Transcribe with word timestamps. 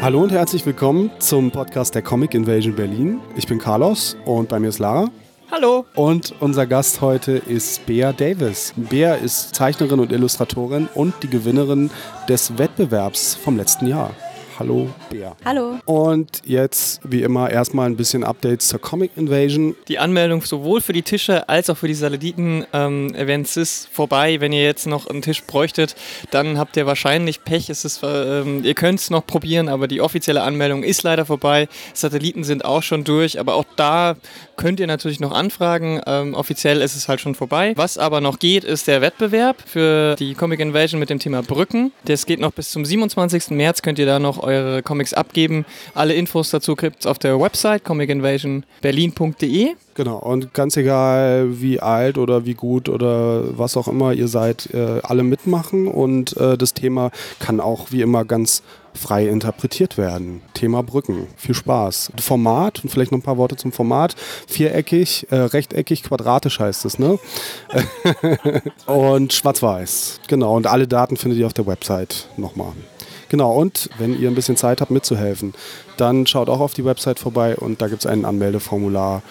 Hallo 0.00 0.22
und 0.22 0.32
herzlich 0.32 0.64
willkommen 0.64 1.10
zum 1.18 1.50
Podcast 1.50 1.94
der 1.94 2.02
Comic 2.02 2.32
Invasion 2.34 2.74
Berlin. 2.74 3.20
Ich 3.36 3.46
bin 3.46 3.58
Carlos 3.58 4.16
und 4.24 4.48
bei 4.48 4.58
mir 4.58 4.68
ist 4.68 4.78
Lara. 4.78 5.10
Hallo. 5.52 5.84
Und 5.96 6.32
unser 6.38 6.64
Gast 6.64 7.00
heute 7.00 7.32
ist 7.32 7.84
Bea 7.84 8.12
Davis. 8.12 8.72
Bea 8.76 9.14
ist 9.14 9.52
Zeichnerin 9.52 9.98
und 9.98 10.12
Illustratorin 10.12 10.88
und 10.94 11.12
die 11.24 11.28
Gewinnerin 11.28 11.90
des 12.28 12.56
Wettbewerbs 12.56 13.34
vom 13.34 13.56
letzten 13.56 13.88
Jahr. 13.88 14.14
Hallo, 14.60 14.90
Bea. 15.08 15.34
Hallo. 15.42 15.78
Und 15.86 16.42
jetzt, 16.44 17.00
wie 17.02 17.22
immer, 17.22 17.48
erstmal 17.48 17.86
ein 17.86 17.96
bisschen 17.96 18.22
Updates 18.22 18.68
zur 18.68 18.78
Comic 18.78 19.12
Invasion. 19.16 19.74
Die 19.88 19.98
Anmeldung 19.98 20.42
sowohl 20.42 20.82
für 20.82 20.92
die 20.92 21.00
Tische 21.00 21.48
als 21.48 21.70
auch 21.70 21.78
für 21.78 21.88
die 21.88 21.94
Saladiten-Events 21.94 23.56
ähm, 23.56 23.62
ist 23.62 23.88
vorbei. 23.90 24.38
Wenn 24.38 24.52
ihr 24.52 24.62
jetzt 24.62 24.86
noch 24.86 25.06
einen 25.06 25.22
Tisch 25.22 25.42
bräuchtet, 25.44 25.96
dann 26.30 26.58
habt 26.58 26.76
ihr 26.76 26.84
wahrscheinlich 26.84 27.42
Pech. 27.42 27.70
Es 27.70 27.86
ist, 27.86 28.02
ähm, 28.04 28.62
ihr 28.62 28.74
könnt 28.74 29.00
es 29.00 29.08
noch 29.08 29.26
probieren, 29.26 29.70
aber 29.70 29.88
die 29.88 30.02
offizielle 30.02 30.42
Anmeldung 30.42 30.82
ist 30.82 31.04
leider 31.04 31.24
vorbei. 31.24 31.66
Satelliten 31.94 32.44
sind 32.44 32.66
auch 32.66 32.82
schon 32.82 33.02
durch, 33.02 33.40
aber 33.40 33.54
auch 33.54 33.64
da 33.76 34.16
könnt 34.56 34.78
ihr 34.78 34.86
natürlich 34.86 35.20
noch 35.20 35.32
anfragen. 35.32 36.02
Ähm, 36.06 36.34
offiziell 36.34 36.82
ist 36.82 36.96
es 36.96 37.08
halt 37.08 37.22
schon 37.22 37.34
vorbei. 37.34 37.72
Was 37.76 37.96
aber 37.96 38.20
noch 38.20 38.38
geht, 38.38 38.64
ist 38.64 38.88
der 38.88 39.00
Wettbewerb 39.00 39.56
für 39.64 40.16
die 40.16 40.34
Comic 40.34 40.60
Invasion 40.60 41.00
mit 41.00 41.08
dem 41.08 41.18
Thema 41.18 41.42
Brücken. 41.42 41.92
Das 42.04 42.26
geht 42.26 42.40
noch 42.40 42.52
bis 42.52 42.70
zum 42.70 42.84
27. 42.84 43.52
März, 43.52 43.80
könnt 43.80 43.98
ihr 43.98 44.04
da 44.04 44.18
noch 44.18 44.49
eure 44.50 44.82
Comics 44.82 45.14
abgeben. 45.14 45.64
Alle 45.94 46.14
Infos 46.14 46.50
dazu 46.50 46.76
gibt 46.76 47.00
es 47.00 47.06
auf 47.06 47.18
der 47.18 47.40
Website 47.40 47.84
comicinvasionberlin.de. 47.84 49.74
Genau, 49.94 50.18
und 50.18 50.54
ganz 50.54 50.76
egal, 50.76 51.60
wie 51.60 51.80
alt 51.80 52.16
oder 52.16 52.46
wie 52.46 52.54
gut 52.54 52.88
oder 52.88 53.58
was 53.58 53.76
auch 53.76 53.88
immer 53.88 54.12
ihr 54.12 54.28
seid, 54.28 54.72
äh, 54.72 55.00
alle 55.02 55.22
mitmachen 55.22 55.88
und 55.88 56.36
äh, 56.36 56.56
das 56.56 56.74
Thema 56.74 57.10
kann 57.38 57.60
auch 57.60 57.90
wie 57.90 58.00
immer 58.00 58.24
ganz 58.24 58.62
frei 58.94 59.28
interpretiert 59.28 59.98
werden. 59.98 60.42
Thema 60.54 60.82
Brücken. 60.82 61.26
Viel 61.36 61.54
Spaß. 61.54 62.12
Format, 62.20 62.82
und 62.82 62.90
vielleicht 62.90 63.12
noch 63.12 63.18
ein 63.18 63.22
paar 63.22 63.36
Worte 63.36 63.56
zum 63.56 63.72
Format. 63.72 64.16
Viereckig, 64.46 65.26
äh, 65.30 65.36
rechteckig, 65.36 66.02
quadratisch 66.02 66.60
heißt 66.60 66.84
es, 66.84 66.98
ne? 66.98 67.18
und 68.86 69.32
schwarz-weiß. 69.32 70.20
Genau, 70.28 70.56
und 70.56 70.66
alle 70.66 70.88
Daten 70.88 71.16
findet 71.16 71.38
ihr 71.38 71.46
auf 71.46 71.54
der 71.54 71.66
Website 71.66 72.28
nochmal. 72.36 72.72
Genau, 73.30 73.52
und 73.52 73.88
wenn 73.96 74.20
ihr 74.20 74.28
ein 74.28 74.34
bisschen 74.34 74.56
Zeit 74.56 74.80
habt 74.80 74.90
mitzuhelfen, 74.90 75.54
dann 75.96 76.26
schaut 76.26 76.48
auch 76.48 76.58
auf 76.58 76.74
die 76.74 76.84
Website 76.84 77.20
vorbei 77.20 77.56
und 77.56 77.80
da 77.80 77.86
gibt 77.86 78.02
es 78.02 78.06
ein 78.06 78.24
Anmeldeformular 78.24 79.22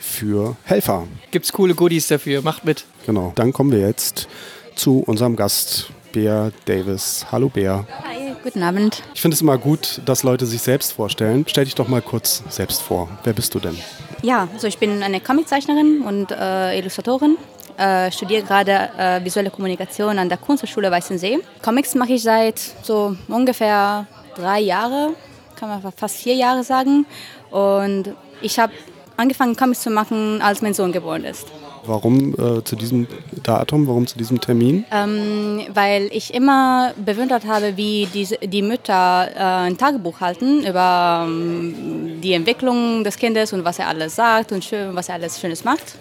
für 0.00 0.56
Helfer. 0.64 1.06
Gibt 1.30 1.46
es 1.46 1.52
coole 1.52 1.76
Goodies 1.76 2.08
dafür, 2.08 2.42
macht 2.42 2.64
mit. 2.64 2.84
Genau, 3.06 3.32
dann 3.36 3.52
kommen 3.52 3.70
wir 3.70 3.78
jetzt 3.78 4.26
zu 4.74 5.04
unserem 5.06 5.36
Gast, 5.36 5.90
Bea 6.12 6.50
Davis. 6.64 7.26
Hallo 7.30 7.48
Bea. 7.48 7.86
Hi, 8.02 8.34
guten 8.42 8.64
Abend. 8.64 9.04
Ich 9.14 9.20
finde 9.20 9.36
es 9.36 9.40
immer 9.40 9.56
gut, 9.56 10.00
dass 10.04 10.24
Leute 10.24 10.46
sich 10.46 10.60
selbst 10.60 10.92
vorstellen. 10.92 11.44
Stell 11.48 11.64
dich 11.64 11.76
doch 11.76 11.86
mal 11.86 12.02
kurz 12.02 12.42
selbst 12.48 12.82
vor. 12.82 13.08
Wer 13.22 13.34
bist 13.34 13.54
du 13.54 13.60
denn? 13.60 13.78
Ja, 14.22 14.48
also 14.52 14.66
ich 14.66 14.78
bin 14.78 15.00
eine 15.04 15.20
Comiczeichnerin 15.20 16.02
und 16.02 16.32
äh, 16.32 16.76
Illustratorin 16.76 17.36
äh, 17.78 18.10
studiere 18.10 18.42
gerade 18.42 18.90
äh, 18.98 19.24
visuelle 19.24 19.50
Kommunikation 19.50 20.18
an 20.18 20.28
der 20.28 20.38
Kunsthochschule 20.38 20.90
Weißensee. 20.90 21.38
Comics 21.62 21.94
mache 21.94 22.14
ich 22.14 22.22
seit 22.22 22.58
so 22.82 23.16
ungefähr 23.28 24.06
drei 24.36 24.60
Jahren, 24.60 25.14
kann 25.56 25.68
man 25.68 25.92
fast 25.92 26.16
vier 26.16 26.34
Jahre 26.34 26.64
sagen. 26.64 27.06
Und 27.50 28.14
ich 28.42 28.58
habe 28.58 28.72
angefangen, 29.16 29.56
Comics 29.56 29.82
zu 29.82 29.90
machen, 29.90 30.40
als 30.42 30.62
mein 30.62 30.74
Sohn 30.74 30.92
geboren 30.92 31.24
ist. 31.24 31.46
Warum 31.86 32.34
äh, 32.34 32.64
zu 32.64 32.76
diesem 32.76 33.06
Datum, 33.42 33.86
warum 33.86 34.06
zu 34.06 34.16
diesem 34.16 34.40
Termin? 34.40 34.84
Ähm, 34.90 35.60
weil 35.72 36.08
ich 36.12 36.32
immer 36.32 36.94
bewundert 36.96 37.46
habe, 37.46 37.76
wie 37.76 38.06
die, 38.06 38.26
die 38.48 38.62
Mütter 38.62 39.28
äh, 39.34 39.66
ein 39.66 39.76
Tagebuch 39.76 40.20
halten 40.20 40.64
über 40.66 41.26
ähm, 41.26 42.20
die 42.22 42.32
Entwicklung 42.32 43.04
des 43.04 43.16
Kindes 43.18 43.52
und 43.52 43.64
was 43.64 43.78
er 43.78 43.88
alles 43.88 44.16
sagt 44.16 44.52
und 44.52 44.64
schön, 44.64 44.94
was 44.94 45.08
er 45.08 45.16
alles 45.16 45.38
Schönes 45.38 45.64
macht. 45.64 45.96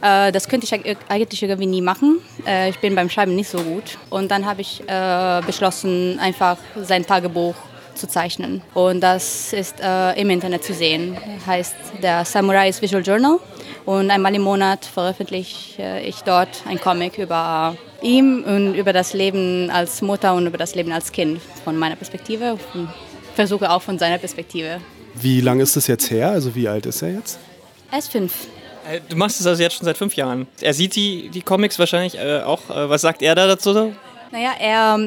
Äh, 0.00 0.32
das 0.32 0.48
könnte 0.48 0.66
ich 0.66 0.96
eigentlich 1.08 1.42
irgendwie 1.42 1.66
nie 1.66 1.80
machen. 1.80 2.18
Äh, 2.46 2.70
ich 2.70 2.78
bin 2.78 2.94
beim 2.94 3.10
Schreiben 3.10 3.34
nicht 3.34 3.48
so 3.48 3.58
gut. 3.58 3.98
Und 4.10 4.30
dann 4.30 4.46
habe 4.46 4.60
ich 4.60 4.82
äh, 4.86 5.40
beschlossen, 5.46 6.18
einfach 6.18 6.58
sein 6.82 7.06
Tagebuch 7.06 7.54
zu 7.94 8.06
zeichnen. 8.06 8.62
Und 8.74 9.00
das 9.00 9.52
ist 9.52 9.80
äh, 9.80 10.12
im 10.20 10.30
Internet 10.30 10.64
zu 10.64 10.74
sehen. 10.74 11.16
Heißt 11.46 11.74
der 12.02 12.24
Samurai's 12.24 12.80
Visual 12.82 13.02
Journal. 13.02 13.38
Und 13.84 14.10
einmal 14.10 14.34
im 14.34 14.42
Monat 14.42 14.84
veröffentliche 14.84 16.00
ich 16.04 16.22
dort 16.22 16.62
ein 16.68 16.80
Comic 16.80 17.18
über 17.18 17.76
ihn 18.02 18.42
und 18.42 18.74
über 18.74 18.92
das 18.92 19.14
Leben 19.14 19.70
als 19.70 20.02
Mutter 20.02 20.34
und 20.34 20.46
über 20.46 20.58
das 20.58 20.74
Leben 20.74 20.92
als 20.92 21.12
Kind 21.12 21.40
von 21.64 21.76
meiner 21.76 21.96
Perspektive. 21.96 22.58
Und 22.74 22.88
versuche 23.34 23.70
auch 23.70 23.82
von 23.82 23.98
seiner 23.98 24.18
Perspektive. 24.18 24.80
Wie 25.14 25.40
lange 25.40 25.62
ist 25.62 25.76
das 25.76 25.86
jetzt 25.86 26.10
her? 26.10 26.30
Also 26.30 26.54
wie 26.54 26.68
alt 26.68 26.86
ist 26.86 27.02
er 27.02 27.12
jetzt? 27.12 27.38
Er 27.90 27.98
ist 27.98 28.10
fünf. 28.10 28.32
Äh, 28.90 29.00
du 29.08 29.16
machst 29.16 29.40
es 29.40 29.46
also 29.46 29.62
jetzt 29.62 29.76
schon 29.76 29.84
seit 29.84 29.98
fünf 29.98 30.14
Jahren. 30.14 30.46
Er 30.60 30.74
sieht 30.74 30.96
die, 30.96 31.28
die 31.28 31.42
Comics 31.42 31.78
wahrscheinlich 31.78 32.16
äh, 32.16 32.40
auch. 32.42 32.70
Äh, 32.70 32.88
was 32.88 33.02
sagt 33.02 33.22
er 33.22 33.34
da 33.34 33.46
dazu? 33.46 33.94
Naja, 34.30 34.52
er, 34.58 34.98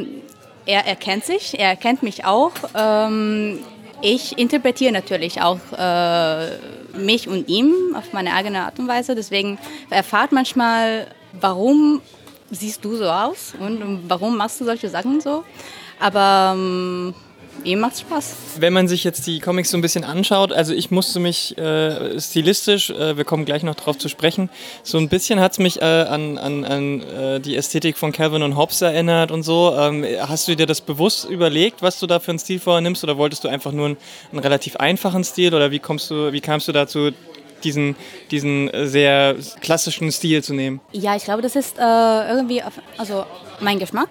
er, 0.66 0.86
er 0.86 0.96
kennt 0.96 1.26
sich, 1.26 1.60
er 1.60 1.76
kennt 1.76 2.04
mich 2.04 2.26
auch. 2.26 2.52
Ähm, 2.76 3.60
ich 4.02 4.38
interpretiere 4.38 4.94
natürlich 4.94 5.42
auch 5.42 5.60
äh, 5.78 6.58
mich 6.98 7.28
und 7.28 7.50
ihm 7.50 7.96
auf 7.96 8.14
meine 8.14 8.34
eigene 8.34 8.62
Art 8.62 8.80
und 8.80 8.88
Weise. 8.88 9.16
Deswegen 9.16 9.58
erfahrt 9.90 10.32
manchmal, 10.32 11.08
warum 11.34 12.02
siehst 12.50 12.84
du 12.84 12.96
so 12.96 13.06
aus 13.06 13.54
und 13.60 14.06
warum 14.08 14.38
machst 14.38 14.62
du 14.62 14.66
solche 14.66 14.90
Sachen 14.90 15.22
so. 15.22 15.44
Aber 16.00 16.54
ähm, 16.56 17.14
ihm 17.66 17.80
macht 17.80 18.00
Spaß. 18.00 18.36
Wenn 18.58 18.74
man 18.74 18.88
sich 18.88 19.04
jetzt 19.04 19.28
die 19.28 19.40
Comics 19.40 19.72
so 19.72 19.78
ein 19.78 19.82
bisschen 19.82 20.04
anschaut, 20.04 20.52
also 20.52 20.74
ich 20.74 20.92
musste 20.92 21.20
mich 21.20 21.58
äh, 21.58 22.20
stilistisch, 22.20 22.90
äh, 22.90 23.18
wir 23.18 23.26
kommen 23.26 23.46
gleich 23.46 23.64
noch 23.64 23.76
drauf 23.76 23.98
zu 23.98 24.10
sprechen, 24.10 24.50
so 24.84 24.98
ein 24.98 25.10
bisschen 25.10 25.40
hat 25.40 25.54
es 25.54 25.60
mich 25.60 25.82
äh, 25.82 25.86
an, 25.86 26.38
an, 26.38 26.66
an 26.66 27.02
äh, 27.02 27.40
die 27.40 27.56
Ästhetik 27.56 27.98
von 27.98 28.12
Calvin 28.12 28.44
und 28.44 28.58
Hobbes 28.58 28.82
erinnert 28.82 29.32
und 29.32 29.44
so. 29.44 29.76
Ähm, 29.78 30.06
hast 30.22 30.48
du 30.48 30.56
dir 30.56 30.66
das 30.66 30.82
bewusst 30.82 31.26
überlegt, 31.30 31.82
was 31.82 32.00
du 32.00 32.08
da 32.08 32.20
für 32.20 32.32
einen 32.32 32.40
Stil 32.40 32.60
vornimmst 32.60 33.04
oder 33.04 33.18
wolltest 33.18 33.44
du 33.44 33.48
einfach 33.48 33.72
nur 33.72 33.88
einen, 33.88 33.98
einen 34.32 34.40
relativ 34.40 34.76
einfachen 34.78 35.24
Stil 35.24 35.54
oder 35.54 35.72
wie, 35.72 35.80
kommst 35.80 36.10
du, 36.12 36.32
wie 36.32 36.42
kamst 36.42 36.68
du 36.68 36.72
dazu, 36.72 37.12
diesen, 37.64 37.96
diesen 38.32 38.70
sehr 38.88 39.36
klassischen 39.62 40.12
Stil 40.12 40.44
zu 40.44 40.54
nehmen? 40.54 40.80
Ja, 40.92 41.16
ich 41.16 41.24
glaube, 41.24 41.42
das 41.42 41.56
ist 41.56 41.78
äh, 41.78 41.82
irgendwie 41.82 42.64
auf, 42.64 42.74
also 42.98 43.26
mein 43.60 43.80
Geschmack 43.80 44.10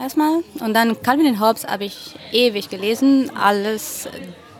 erstmal. 0.00 0.42
Und 0.60 0.74
dann 0.74 1.00
Calvin 1.02 1.40
Hobbes 1.40 1.66
habe 1.66 1.84
ich 1.84 2.14
ewig 2.32 2.68
gelesen, 2.68 3.30
alles 3.36 4.08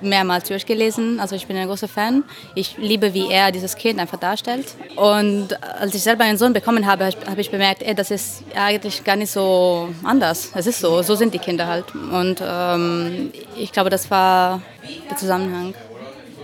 mehrmals 0.00 0.49
durchgelesen. 0.49 1.21
Also 1.21 1.37
ich 1.37 1.47
bin 1.47 1.56
ein 1.56 1.66
großer 1.66 1.88
Fan. 1.88 2.25
Ich 2.54 2.76
liebe, 2.78 3.15
wie 3.15 3.31
er 3.31 3.50
dieses 3.53 3.77
Kind 3.77 3.98
einfach 3.98 4.19
darstellt. 4.19 4.66
Und 4.97 5.48
als 5.62 5.94
ich 5.94 6.03
selber 6.03 6.25
einen 6.25 6.38
Sohn 6.38 6.53
bekommen 6.53 6.87
habe, 6.87 7.10
habe 7.28 7.41
ich 7.41 7.50
bemerkt, 7.50 7.82
ey, 7.82 7.94
das 7.94 8.10
ist 8.10 8.44
eigentlich 8.54 9.04
gar 9.04 9.16
nicht 9.16 9.31
so 9.31 9.88
anders. 10.03 10.50
Es 10.54 10.66
ist 10.66 10.81
so, 10.81 11.03
so 11.03 11.15
sind 11.15 11.34
die 11.34 11.38
Kinder 11.38 11.66
halt. 11.66 11.94
Und 11.94 12.43
ähm, 12.43 13.32
ich 13.56 13.72
glaube, 13.72 13.91
das 13.91 14.10
war 14.10 14.62
der 15.10 15.16
Zusammenhang. 15.16 15.75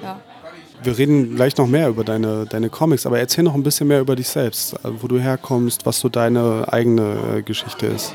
Ja. 0.02 0.20
Wir 0.82 0.98
reden 0.98 1.34
gleich 1.34 1.56
noch 1.56 1.66
mehr 1.66 1.88
über 1.88 2.04
deine, 2.04 2.44
deine 2.44 2.68
Comics, 2.68 3.06
aber 3.06 3.18
erzähl 3.18 3.42
noch 3.42 3.54
ein 3.54 3.62
bisschen 3.62 3.86
mehr 3.88 4.00
über 4.00 4.16
dich 4.16 4.28
selbst, 4.28 4.74
wo 4.82 5.08
du 5.08 5.18
herkommst, 5.18 5.86
was 5.86 5.98
so 5.98 6.10
deine 6.10 6.66
eigene 6.70 7.42
Geschichte 7.42 7.86
ist. 7.86 8.12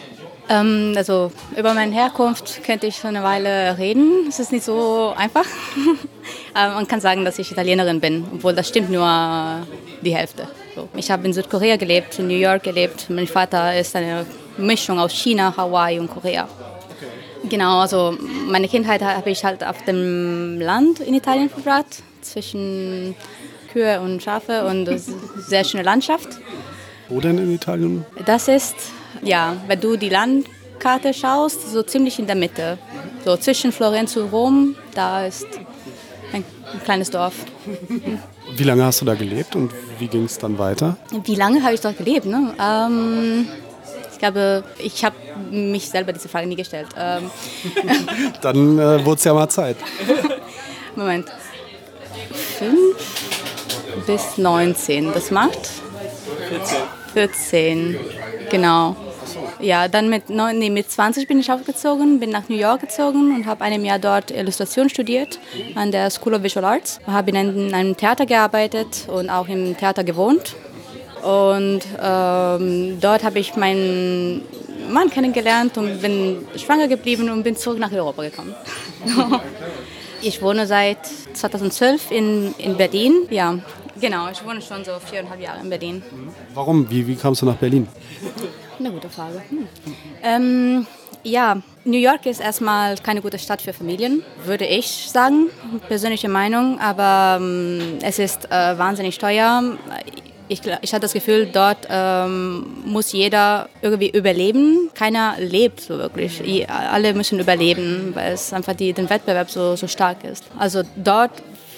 Ähm, 0.50 0.94
also 0.98 1.32
über 1.56 1.74
meine 1.74 1.94
Herkunft 1.94 2.64
könnte 2.64 2.88
ich 2.88 2.96
schon 2.96 3.16
eine 3.16 3.24
Weile 3.24 3.78
reden. 3.78 4.26
Es 4.28 4.40
ist 4.40 4.52
nicht 4.52 4.66
so 4.66 5.14
einfach. 5.16 5.46
Man 6.54 6.88
kann 6.88 7.00
sagen, 7.00 7.24
dass 7.24 7.38
ich 7.38 7.52
Italienerin 7.52 8.00
bin, 8.00 8.26
obwohl 8.34 8.54
das 8.54 8.68
stimmt 8.68 8.90
nur 8.90 9.08
die 10.02 10.16
Hälfte. 10.16 10.48
So. 10.76 10.90
Ich 10.96 11.12
habe 11.12 11.26
in 11.28 11.34
Südkorea 11.34 11.78
gelebt, 11.78 12.18
in 12.20 12.28
New 12.28 12.36
York 12.36 12.64
gelebt. 12.64 13.10
Mein 13.10 13.28
Vater 13.28 13.78
ist 13.80 13.96
eine 13.96 14.26
Mischung 14.58 15.00
aus 15.00 15.12
China, 15.14 15.54
Hawaii 15.56 16.00
und 16.00 16.10
Korea. 16.10 16.48
Genau, 17.48 17.80
also 17.80 18.18
meine 18.48 18.68
Kindheit 18.68 19.02
habe 19.02 19.30
ich 19.30 19.46
halt 19.46 19.64
auf 19.64 19.84
dem 19.86 20.60
Land 20.60 21.00
in 21.00 21.14
Italien 21.14 21.50
verbracht, 21.50 22.04
zwischen 22.22 23.16
Kühe 23.72 24.02
und 24.02 24.22
Schafe 24.22 24.66
und 24.66 24.90
sehr 25.38 25.64
schöne 25.64 25.84
Landschaft. 25.84 26.28
Wo 27.08 27.22
denn 27.22 27.38
in 27.38 27.54
Italien? 27.54 28.06
Das 28.26 28.48
ist 28.48 28.76
ja, 29.22 29.56
wenn 29.68 29.80
du 29.80 29.96
die 29.98 30.10
Landkarte 30.10 31.14
schaust, 31.14 31.72
so 31.72 31.84
ziemlich 31.84 32.20
in 32.20 32.28
der 32.28 32.36
Mitte. 32.36 32.78
So 33.26 33.36
zwischen 33.38 33.72
Florenz 33.72 34.16
und 34.16 34.32
Rom, 34.32 34.76
da 34.94 35.26
ist 35.26 35.46
ein, 36.34 36.44
ein 36.74 36.84
kleines 36.84 37.10
Dorf. 37.10 37.34
Wie 38.56 38.64
lange 38.64 38.86
hast 38.86 39.02
du 39.02 39.06
da 39.06 39.14
gelebt 39.16 39.56
und 39.56 39.72
wie 40.00 40.08
ging 40.08 40.26
es 40.26 40.38
dann 40.38 40.58
weiter? 40.58 40.98
Wie 41.24 41.36
lange 41.36 41.62
habe 41.64 41.74
ich 41.74 41.82
dort 41.82 41.98
gelebt? 41.98 42.26
Ne? 42.26 42.54
Ähm, 42.60 43.48
Ich 44.14 44.20
glaube, 44.20 44.64
ich 44.80 45.04
habe 45.06 45.16
mich 45.52 45.90
selber 45.90 46.12
diese 46.14 46.28
Frage 46.28 46.48
nie 46.48 46.56
gestellt. 46.56 46.88
Ähm, 46.98 47.30
Dann 48.42 48.78
äh, 48.80 49.06
wurde 49.06 49.18
es 49.18 49.24
ja 49.24 49.34
mal 49.34 49.48
Zeit. 49.50 49.78
Moment. 50.96 51.28
5 52.60 52.76
bis 54.06 54.38
19, 54.38 55.14
das 55.14 55.32
macht 55.32 55.70
14. 57.14 57.98
Genau. 58.50 58.96
Ja, 59.62 59.90
dann 59.90 60.10
mit, 60.10 60.30
neun, 60.30 60.58
nee, 60.58 60.70
mit 60.70 60.90
20 60.90 61.28
bin 61.28 61.40
ich 61.40 61.52
aufgezogen, 61.52 62.20
bin 62.20 62.30
nach 62.30 62.48
New 62.48 62.56
York 62.56 62.80
gezogen 62.80 63.36
und 63.36 63.46
habe 63.46 63.64
einem 63.66 63.84
Jahr 63.84 64.00
dort 64.00 64.32
Illustration 64.32 64.90
studiert 64.90 65.38
an 65.76 65.92
der 65.92 66.10
School 66.10 66.34
of 66.34 66.44
Visual 66.44 66.64
Arts. 66.64 67.00
Habe 67.06 67.32
in 67.32 67.74
einem 67.74 67.98
Theater 67.98 68.26
gearbeitet 68.26 69.08
und 69.08 69.30
auch 69.30 69.50
im 69.50 69.76
Theater 69.78 70.06
gewohnt. 70.06 70.56
Und 71.22 71.82
ähm, 72.02 72.98
dort 73.02 73.24
habe 73.24 73.40
ich 73.40 73.58
meinen 73.58 74.44
Mann 74.90 75.10
kennengelernt 75.10 75.78
und 75.78 76.02
bin 76.02 76.48
schwanger 76.56 76.88
geblieben 76.88 77.30
und 77.30 77.44
bin 77.44 77.58
zurück 77.58 77.80
nach 77.80 77.92
Europa 77.92 78.24
gekommen. 78.24 78.56
ich 80.22 80.42
wohne 80.42 80.68
seit 80.68 81.00
2012 81.34 82.12
in, 82.12 82.56
in 82.58 82.78
Berlin. 82.78 83.28
Ja, 83.30 83.60
genau, 84.00 84.30
ich 84.32 84.44
wohne 84.46 84.62
schon 84.62 84.86
so 84.86 84.94
viereinhalb 85.00 85.42
Jahre 85.42 85.60
in 85.60 85.70
Berlin. 85.70 86.02
Warum? 86.54 86.90
Wie, 86.90 87.06
wie 87.06 87.16
kamst 87.16 87.42
du 87.42 87.46
nach 87.46 87.58
Berlin? 87.58 87.90
Eine 88.80 88.92
gute 88.92 89.10
Frage. 89.10 89.42
Hm. 89.50 89.68
Ähm, 90.24 90.88
ja, 91.24 91.62
New 91.84 91.98
York 91.98 92.26
ist 92.26 92.40
erstmal 92.40 92.96
keine 92.98 93.22
gute 93.22 93.38
Stadt 93.38 93.62
für 93.62 93.74
Familien, 93.74 94.24
würde 94.46 94.66
ich 94.66 94.88
sagen, 94.88 95.48
persönliche 95.88 96.30
Meinung, 96.30 96.80
aber 96.80 97.40
ähm, 97.42 98.00
es 98.02 98.20
ist 98.20 98.46
äh, 98.46 98.78
wahnsinnig 98.78 99.18
teuer. 99.18 99.78
Ich, 100.48 100.62
ich 100.82 100.94
hatte 100.94 101.02
das 101.02 101.14
Gefühl, 101.14 101.48
dort 101.52 101.88
ähm, 101.90 102.66
muss 102.86 103.12
jeder 103.12 103.70
irgendwie 103.82 104.10
überleben. 104.10 104.90
Keiner 104.96 105.36
lebt 105.38 105.82
so 105.82 105.98
wirklich. 105.98 106.42
Alle 106.70 107.14
müssen 107.14 107.40
überleben, 107.40 108.12
weil 108.16 108.34
es 108.34 108.52
einfach 108.52 108.74
die, 108.74 108.94
den 108.94 109.10
Wettbewerb 109.10 109.52
so, 109.52 109.76
so 109.76 109.88
stark 109.88 110.24
ist. 110.24 110.46
Also 110.58 110.82
dort 110.96 111.32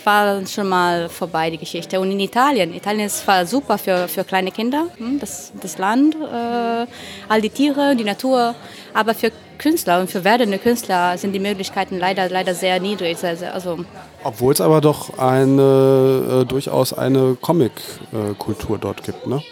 war 0.05 0.45
schon 0.47 0.67
mal 0.67 1.09
vorbei, 1.09 1.49
die 1.49 1.57
Geschichte. 1.57 1.99
Und 1.99 2.11
in 2.11 2.19
Italien, 2.19 2.73
Italien 2.73 3.05
ist 3.07 3.19
zwar 3.19 3.45
super 3.45 3.77
für, 3.77 4.07
für 4.07 4.23
kleine 4.23 4.51
Kinder, 4.51 4.87
hm, 4.97 5.19
das, 5.19 5.51
das 5.61 5.77
Land, 5.77 6.15
äh, 6.15 6.85
all 7.29 7.41
die 7.41 7.49
Tiere, 7.49 7.95
die 7.95 8.03
Natur, 8.03 8.55
aber 8.93 9.13
für 9.13 9.31
Künstler 9.57 9.99
und 9.99 10.09
für 10.09 10.23
werdende 10.23 10.57
Künstler 10.57 11.17
sind 11.17 11.33
die 11.33 11.39
Möglichkeiten 11.39 11.99
leider, 11.99 12.27
leider 12.29 12.55
sehr 12.55 12.79
niedrig. 12.79 13.17
Also 13.23 13.85
Obwohl 14.23 14.53
es 14.53 14.61
aber 14.61 14.81
doch 14.81 15.17
eine, 15.19 16.41
äh, 16.41 16.45
durchaus 16.45 16.93
eine 16.93 17.37
Comic-Kultur 17.39 18.79
dort 18.79 19.03
gibt, 19.03 19.27
ne? 19.27 19.43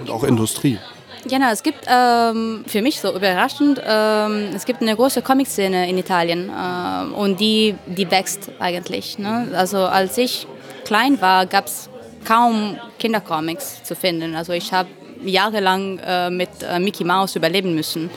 Und 0.00 0.10
auch 0.10 0.24
Industrie. 0.24 0.78
Genau, 1.24 1.52
es 1.52 1.62
gibt 1.62 1.86
ähm, 1.86 2.64
für 2.66 2.82
mich 2.82 3.00
so 3.00 3.14
überraschend, 3.14 3.80
ähm, 3.86 4.50
es 4.54 4.64
gibt 4.64 4.82
eine 4.82 4.96
große 4.96 5.22
Comic-Szene 5.22 5.88
in 5.88 5.96
Italien 5.96 6.50
ähm, 6.50 7.14
und 7.14 7.38
die, 7.38 7.76
die 7.86 8.10
wächst 8.10 8.50
eigentlich. 8.58 9.18
Ne? 9.18 9.48
Also 9.54 9.78
als 9.78 10.18
ich 10.18 10.48
klein 10.84 11.20
war, 11.20 11.46
gab 11.46 11.66
es 11.66 11.88
kaum 12.26 12.76
Kindercomics 12.98 13.84
zu 13.84 13.94
finden. 13.94 14.34
Also 14.34 14.52
ich 14.52 14.72
habe 14.72 14.88
jahrelang 15.24 15.98
äh, 15.98 16.30
mit 16.30 16.50
äh, 16.62 16.80
Mickey 16.80 17.04
Mouse 17.04 17.36
überleben 17.36 17.74
müssen. 17.74 18.10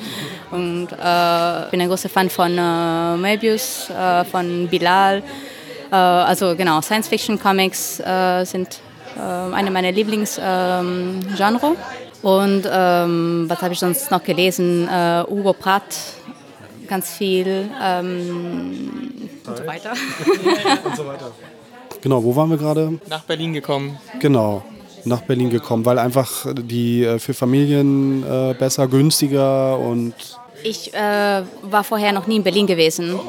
Und 0.52 0.88
äh, 0.92 1.70
bin 1.72 1.82
ein 1.82 1.88
großer 1.88 2.10
Fan 2.10 2.30
von 2.30 2.58
äh, 2.58 3.18
Möbius, 3.18 3.90
äh, 3.90 4.26
von 4.26 4.68
Bilal. 4.68 5.22
Äh, 5.92 5.96
also 5.96 6.56
genau, 6.56 6.82
Science-Fiction-Comics 6.82 7.98
sind 8.44 8.80
eine 9.18 9.72
meiner 9.72 9.94
Lieblingsgenres. 9.94 11.78
Und 12.26 12.68
ähm, 12.68 13.46
was 13.48 13.62
habe 13.62 13.76
ich 13.76 13.80
sonst 13.80 14.10
noch 14.10 14.24
gelesen? 14.24 14.88
Äh, 14.88 15.26
Hugo 15.30 15.54
Pratt, 15.54 15.84
ganz 16.88 17.12
viel 17.14 17.70
ähm, 17.80 19.30
und 19.46 19.58
so 19.58 19.68
weiter. 19.68 19.92
und 20.86 20.96
so 20.96 21.06
weiter. 21.06 21.32
Genau, 22.02 22.24
wo 22.24 22.36
waren 22.36 22.50
wir 22.50 22.58
gerade? 22.58 23.00
Nach 23.08 23.22
Berlin 23.26 23.54
gekommen. 23.54 24.00
Genau, 24.20 24.64
nach 25.04 25.22
Berlin 25.22 25.52
gekommen, 25.52 25.86
weil 25.86 26.00
einfach 26.00 26.48
die 26.52 27.04
äh, 27.04 27.20
für 27.20 27.36
Familien 27.36 28.24
äh, 28.24 28.56
besser, 28.56 28.88
günstiger 28.88 29.78
und... 29.78 30.16
Ich 30.64 30.92
äh, 30.96 31.44
war 31.62 31.84
vorher 31.84 32.12
noch 32.12 32.26
nie 32.26 32.38
in 32.38 32.44
Berlin 32.44 32.66
gewesen. 32.66 33.20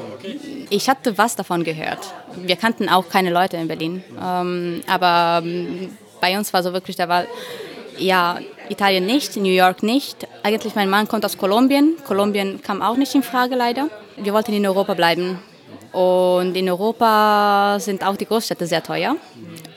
Ich 0.70 0.88
hatte 0.88 1.18
was 1.18 1.36
davon 1.36 1.64
gehört. 1.64 2.14
Wir 2.34 2.56
kannten 2.56 2.88
auch 2.88 3.10
keine 3.10 3.28
Leute 3.28 3.58
in 3.58 3.68
Berlin. 3.68 4.02
Ähm, 4.18 4.80
aber 4.86 5.42
ähm, 5.44 5.90
bei 6.18 6.38
uns 6.38 6.50
war 6.54 6.62
so 6.62 6.72
wirklich 6.72 6.96
der 6.96 7.10
Wahl, 7.10 7.28
ja, 7.98 8.38
Italien 8.68 9.06
nicht, 9.06 9.36
New 9.36 9.50
York 9.50 9.82
nicht. 9.82 10.26
Eigentlich 10.42 10.74
mein 10.74 10.90
Mann 10.90 11.08
kommt 11.08 11.24
aus 11.24 11.36
Kolumbien. 11.36 11.96
Kolumbien 12.06 12.62
kam 12.62 12.82
auch 12.82 12.96
nicht 12.96 13.14
in 13.14 13.22
Frage 13.22 13.54
leider. 13.54 13.88
Wir 14.16 14.32
wollten 14.32 14.52
in 14.52 14.66
Europa 14.66 14.94
bleiben. 14.94 15.38
Und 15.92 16.54
in 16.56 16.68
Europa 16.68 17.78
sind 17.80 18.04
auch 18.04 18.16
die 18.16 18.26
Großstädte 18.26 18.66
sehr 18.66 18.82
teuer. 18.82 19.16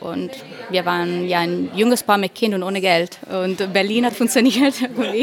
Und 0.02 0.32
wir 0.70 0.86
waren 0.86 1.28
ja 1.28 1.40
ein 1.40 1.70
junges 1.74 2.04
Paar 2.04 2.18
mit 2.18 2.36
Kind 2.36 2.54
und 2.54 2.64
ohne 2.64 2.82
Geld. 2.82 3.20
Und 3.30 3.72
Berlin 3.72 4.06
hat 4.06 4.14
funktioniert. 4.14 4.76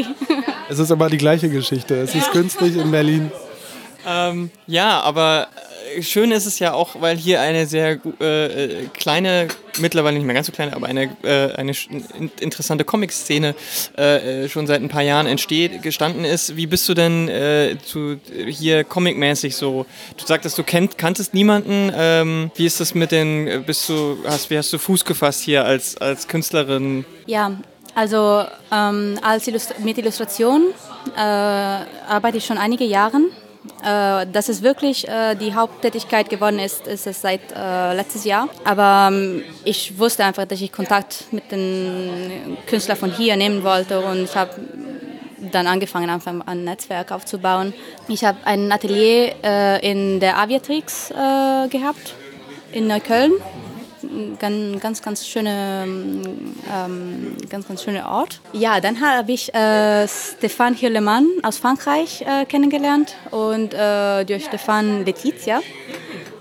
es 0.69 0.79
ist 0.79 0.91
aber 0.91 1.09
die 1.09 1.17
gleiche 1.17 1.49
Geschichte. 1.49 1.95
Es 1.95 2.15
ist 2.15 2.31
günstig 2.31 2.75
in 2.77 2.89
Berlin. 2.89 3.31
Ähm, 4.07 4.49
ja, 4.65 5.01
aber 5.01 5.47
schön 6.01 6.31
ist 6.31 6.45
es 6.45 6.59
ja 6.59 6.73
auch, 6.73 7.01
weil 7.01 7.17
hier 7.17 7.41
eine 7.41 7.65
sehr 7.65 7.99
äh, 8.19 8.85
kleine, 8.93 9.47
mittlerweile 9.79 10.17
nicht 10.17 10.25
mehr 10.25 10.35
ganz 10.35 10.47
so 10.47 10.53
kleine, 10.53 10.75
aber 10.75 10.87
eine, 10.87 11.09
äh, 11.23 11.53
eine 11.53 11.73
interessante 12.39 12.83
Comic-Szene 12.83 13.55
äh, 13.95 14.47
schon 14.49 14.67
seit 14.67 14.81
ein 14.81 14.89
paar 14.89 15.01
Jahren 15.03 15.27
entsteht, 15.27 15.81
gestanden 15.81 16.25
ist. 16.25 16.55
Wie 16.55 16.67
bist 16.67 16.87
du 16.89 16.93
denn 16.93 17.29
äh, 17.29 17.77
zu, 17.83 18.19
hier 18.47 18.83
comic-mäßig 18.83 19.55
so? 19.55 19.85
Du 20.17 20.25
sagtest, 20.25 20.57
du 20.57 20.63
kennt, 20.63 20.97
kanntest 20.97 21.33
niemanden. 21.33 21.91
Ähm, 21.95 22.51
wie 22.55 22.65
ist 22.65 22.79
das 22.79 22.95
mit 22.95 23.11
den, 23.11 23.63
bist 23.65 23.89
du, 23.89 24.17
hast, 24.25 24.49
wie 24.49 24.57
hast 24.57 24.71
du 24.73 24.77
Fuß 24.77 25.05
gefasst 25.05 25.41
hier 25.41 25.65
als, 25.65 25.97
als 25.97 26.27
Künstlerin? 26.27 27.05
Ja, 27.25 27.57
also 27.95 28.45
ähm, 28.71 29.17
als 29.23 29.47
Illust 29.47 29.79
mit 29.79 29.97
Illustration 29.97 30.67
äh, 31.15 31.19
arbeite 31.19 32.37
ich 32.37 32.45
schon 32.45 32.57
einige 32.57 32.85
Jahre 32.85 33.17
äh, 33.17 33.46
dass 33.81 34.49
es 34.49 34.63
wirklich 34.63 35.07
äh, 35.07 35.35
die 35.35 35.53
Haupttätigkeit 35.53 36.29
geworden 36.29 36.59
ist, 36.59 36.87
ist 36.87 37.07
es 37.07 37.21
seit 37.21 37.41
äh, 37.55 37.93
letztes 37.93 38.25
Jahr. 38.25 38.49
Aber 38.63 39.09
ähm, 39.11 39.43
ich 39.63 39.97
wusste 39.97 40.25
einfach, 40.25 40.45
dass 40.45 40.61
ich 40.61 40.71
Kontakt 40.71 41.25
mit 41.31 41.51
den 41.51 42.57
Künstlern 42.67 42.97
von 42.97 43.11
hier 43.11 43.35
nehmen 43.35 43.63
wollte 43.63 43.99
und 43.99 44.23
ich 44.23 44.35
habe 44.35 44.51
dann 45.51 45.67
angefangen, 45.67 46.09
einfach 46.09 46.33
ein 46.45 46.63
Netzwerk 46.63 47.11
aufzubauen. 47.11 47.73
Ich 48.07 48.23
habe 48.23 48.37
ein 48.45 48.71
Atelier 48.71 49.35
äh, 49.43 49.89
in 49.89 50.19
der 50.19 50.37
Aviatrix 50.37 51.11
äh, 51.11 51.67
gehabt 51.69 52.15
in 52.71 52.87
Neukölln 52.87 53.33
ganz, 54.39 54.81
ganz, 54.81 55.01
ganz 55.01 55.27
schöne, 55.27 55.85
ähm, 55.85 57.35
ganz, 57.49 57.67
ganz 57.67 57.83
schöner 57.83 58.09
Ort. 58.09 58.39
Ja, 58.53 58.79
dann 58.79 58.99
habe 59.01 59.31
ich 59.31 59.53
äh, 59.53 60.07
Stéphane 60.07 60.75
Hillemann 60.75 61.27
aus 61.43 61.57
Frankreich 61.57 62.21
äh, 62.21 62.45
kennengelernt 62.45 63.15
und 63.31 63.73
äh, 63.73 64.25
durch 64.25 64.45
Stéphane 64.45 65.03
Letizia. 65.03 65.61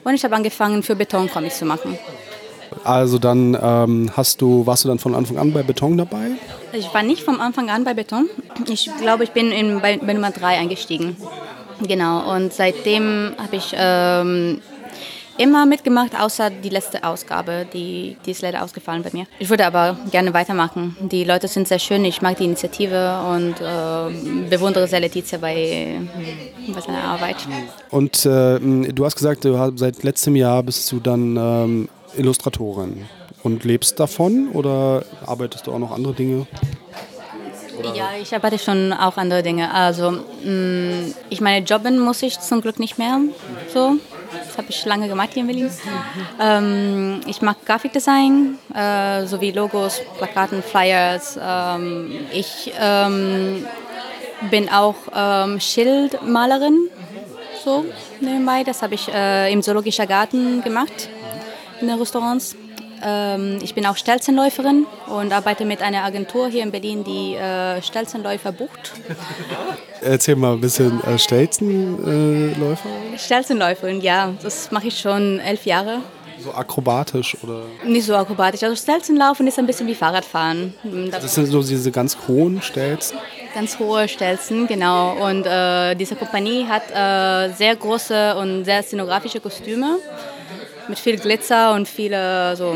Und 0.04 0.14
ich 0.14 0.24
habe 0.24 0.36
angefangen, 0.36 0.82
für 0.82 0.94
Beton 0.94 1.28
Comics 1.28 1.58
zu 1.58 1.64
machen. 1.64 1.98
Also 2.84 3.18
dann 3.18 3.58
ähm, 3.60 4.10
hast 4.16 4.40
du, 4.40 4.66
warst 4.66 4.84
du 4.84 4.88
dann 4.88 4.98
von 4.98 5.14
Anfang 5.14 5.38
an 5.38 5.52
bei 5.52 5.62
Beton 5.62 5.96
dabei? 5.96 6.32
Ich 6.72 6.92
war 6.94 7.02
nicht 7.02 7.22
von 7.22 7.40
Anfang 7.40 7.70
an 7.70 7.84
bei 7.84 7.94
Beton. 7.94 8.28
Ich 8.68 8.90
glaube, 9.00 9.24
ich 9.24 9.30
bin 9.30 9.50
in, 9.50 9.80
bei, 9.80 9.96
bei 9.96 10.12
Nummer 10.12 10.30
3 10.30 10.58
eingestiegen. 10.58 11.16
Genau, 11.80 12.34
und 12.34 12.52
seitdem 12.52 13.34
habe 13.38 13.56
ich 13.56 13.74
ähm, 13.76 14.60
immer 15.38 15.66
mitgemacht, 15.66 16.18
außer 16.18 16.50
die 16.50 16.68
letzte 16.68 17.04
Ausgabe, 17.04 17.66
die, 17.72 18.16
die 18.24 18.30
ist 18.30 18.42
leider 18.42 18.62
ausgefallen 18.62 19.02
bei 19.02 19.10
mir. 19.12 19.26
Ich 19.38 19.48
würde 19.48 19.66
aber 19.66 19.96
gerne 20.10 20.32
weitermachen. 20.34 20.96
Die 21.00 21.24
Leute 21.24 21.48
sind 21.48 21.68
sehr 21.68 21.78
schön, 21.78 22.04
ich 22.04 22.22
mag 22.22 22.36
die 22.36 22.44
Initiative 22.44 23.20
und 23.30 23.60
äh, 23.60 24.48
bewundere 24.48 24.86
sehr 24.88 25.00
Letizia 25.00 25.38
bei, 25.38 26.00
bei 26.74 26.80
seiner 26.80 27.04
Arbeit. 27.04 27.36
Und 27.90 28.24
äh, 28.26 28.58
du 28.92 29.04
hast 29.04 29.16
gesagt, 29.16 29.44
du 29.44 29.58
hast, 29.58 29.78
seit 29.78 30.02
letztem 30.02 30.36
Jahr 30.36 30.62
bist 30.62 30.90
du 30.92 31.00
dann 31.00 31.36
ähm, 31.36 31.88
Illustratorin 32.16 33.04
und 33.42 33.64
lebst 33.64 34.00
davon 34.00 34.48
oder 34.52 35.04
arbeitest 35.24 35.66
du 35.66 35.72
auch 35.72 35.78
noch 35.78 35.92
andere 35.92 36.14
Dinge? 36.14 36.46
Oder? 37.78 37.94
Ja, 37.94 38.08
ich 38.20 38.34
arbeite 38.34 38.58
schon 38.58 38.92
auch 38.92 39.16
andere 39.18 39.42
Dinge. 39.42 39.72
Also, 39.72 40.10
mh, 40.10 41.14
ich 41.28 41.40
meine, 41.40 41.64
jobben 41.64 41.98
muss 41.98 42.22
ich 42.22 42.40
zum 42.40 42.62
Glück 42.62 42.78
nicht 42.78 42.98
mehr. 42.98 43.20
So, 43.72 43.96
das 44.56 44.64
habe 44.64 44.70
ich 44.70 44.86
lange 44.86 45.06
gemacht 45.06 45.30
hier 45.34 45.42
in 45.42 45.46
Berlin. 45.48 45.70
Ähm, 46.40 47.20
ich 47.26 47.42
mag 47.42 47.56
Grafikdesign, 47.66 48.58
äh, 48.74 49.26
sowie 49.26 49.50
Logos, 49.50 50.00
Plakaten, 50.16 50.62
Flyers. 50.62 51.38
Ähm, 51.40 52.26
ich 52.32 52.72
ähm, 52.80 53.66
bin 54.50 54.70
auch 54.70 54.94
ähm, 55.14 55.60
Schildmalerin, 55.60 56.88
so 57.62 57.84
nebenbei. 58.20 58.64
Das 58.64 58.80
habe 58.80 58.94
ich 58.94 59.12
äh, 59.12 59.52
im 59.52 59.62
Zoologischen 59.62 60.08
Garten 60.08 60.62
gemacht, 60.62 61.10
in 61.82 61.88
den 61.88 61.98
Restaurants. 61.98 62.56
Ähm, 63.02 63.58
ich 63.62 63.74
bin 63.74 63.86
auch 63.86 63.96
Stelzenläuferin 63.96 64.86
und 65.06 65.32
arbeite 65.32 65.64
mit 65.64 65.82
einer 65.82 66.04
Agentur 66.04 66.48
hier 66.48 66.62
in 66.62 66.70
Berlin, 66.70 67.04
die 67.04 67.34
äh, 67.34 67.82
Stelzenläufer 67.82 68.52
bucht. 68.52 68.92
Erzähl 70.00 70.36
mal 70.36 70.52
ein 70.52 70.60
bisschen 70.60 71.02
äh, 71.04 71.18
Stelzenläufer. 71.18 72.88
Stelzenläuferin, 73.16 74.00
ja, 74.00 74.32
das 74.42 74.70
mache 74.70 74.88
ich 74.88 74.98
schon 74.98 75.40
elf 75.40 75.66
Jahre. 75.66 76.00
So 76.38 76.52
akrobatisch 76.52 77.36
oder? 77.42 77.62
Nicht 77.84 78.06
so 78.06 78.14
akrobatisch. 78.14 78.62
Also 78.62 78.76
Stelzenlaufen 78.76 79.46
ist 79.46 79.58
ein 79.58 79.66
bisschen 79.66 79.86
wie 79.86 79.94
Fahrradfahren. 79.94 80.74
Das 81.10 81.34
sind 81.34 81.46
so 81.46 81.62
diese 81.62 81.90
ganz 81.90 82.16
hohen 82.28 82.60
Stelzen? 82.62 83.18
Ganz 83.54 83.78
hohe 83.78 84.06
Stelzen, 84.06 84.66
genau. 84.66 85.16
Und 85.26 85.46
äh, 85.46 85.94
diese 85.94 86.14
Kompanie 86.14 86.66
hat 86.66 86.90
äh, 86.90 87.52
sehr 87.54 87.74
große 87.74 88.36
und 88.36 88.64
sehr 88.64 88.82
szenografische 88.82 89.40
Kostüme 89.40 89.98
mit 90.88 90.98
viel 90.98 91.18
Glitzer 91.18 91.72
und 91.74 91.88
viele 91.88 92.56
so 92.56 92.74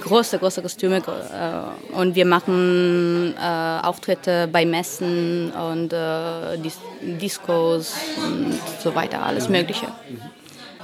große, 0.00 0.38
große 0.38 0.62
Kostüme. 0.62 0.98
Äh, 0.98 1.94
und 1.94 2.14
wir 2.14 2.24
machen 2.24 3.34
äh, 3.38 3.86
Auftritte 3.86 4.48
bei 4.50 4.64
Messen 4.64 5.52
und 5.52 5.92
äh, 5.92 6.58
Dis 6.58 6.78
Discos 7.00 7.94
und 8.16 8.58
so 8.82 8.94
weiter, 8.94 9.22
alles 9.22 9.48
Mögliche. 9.48 9.86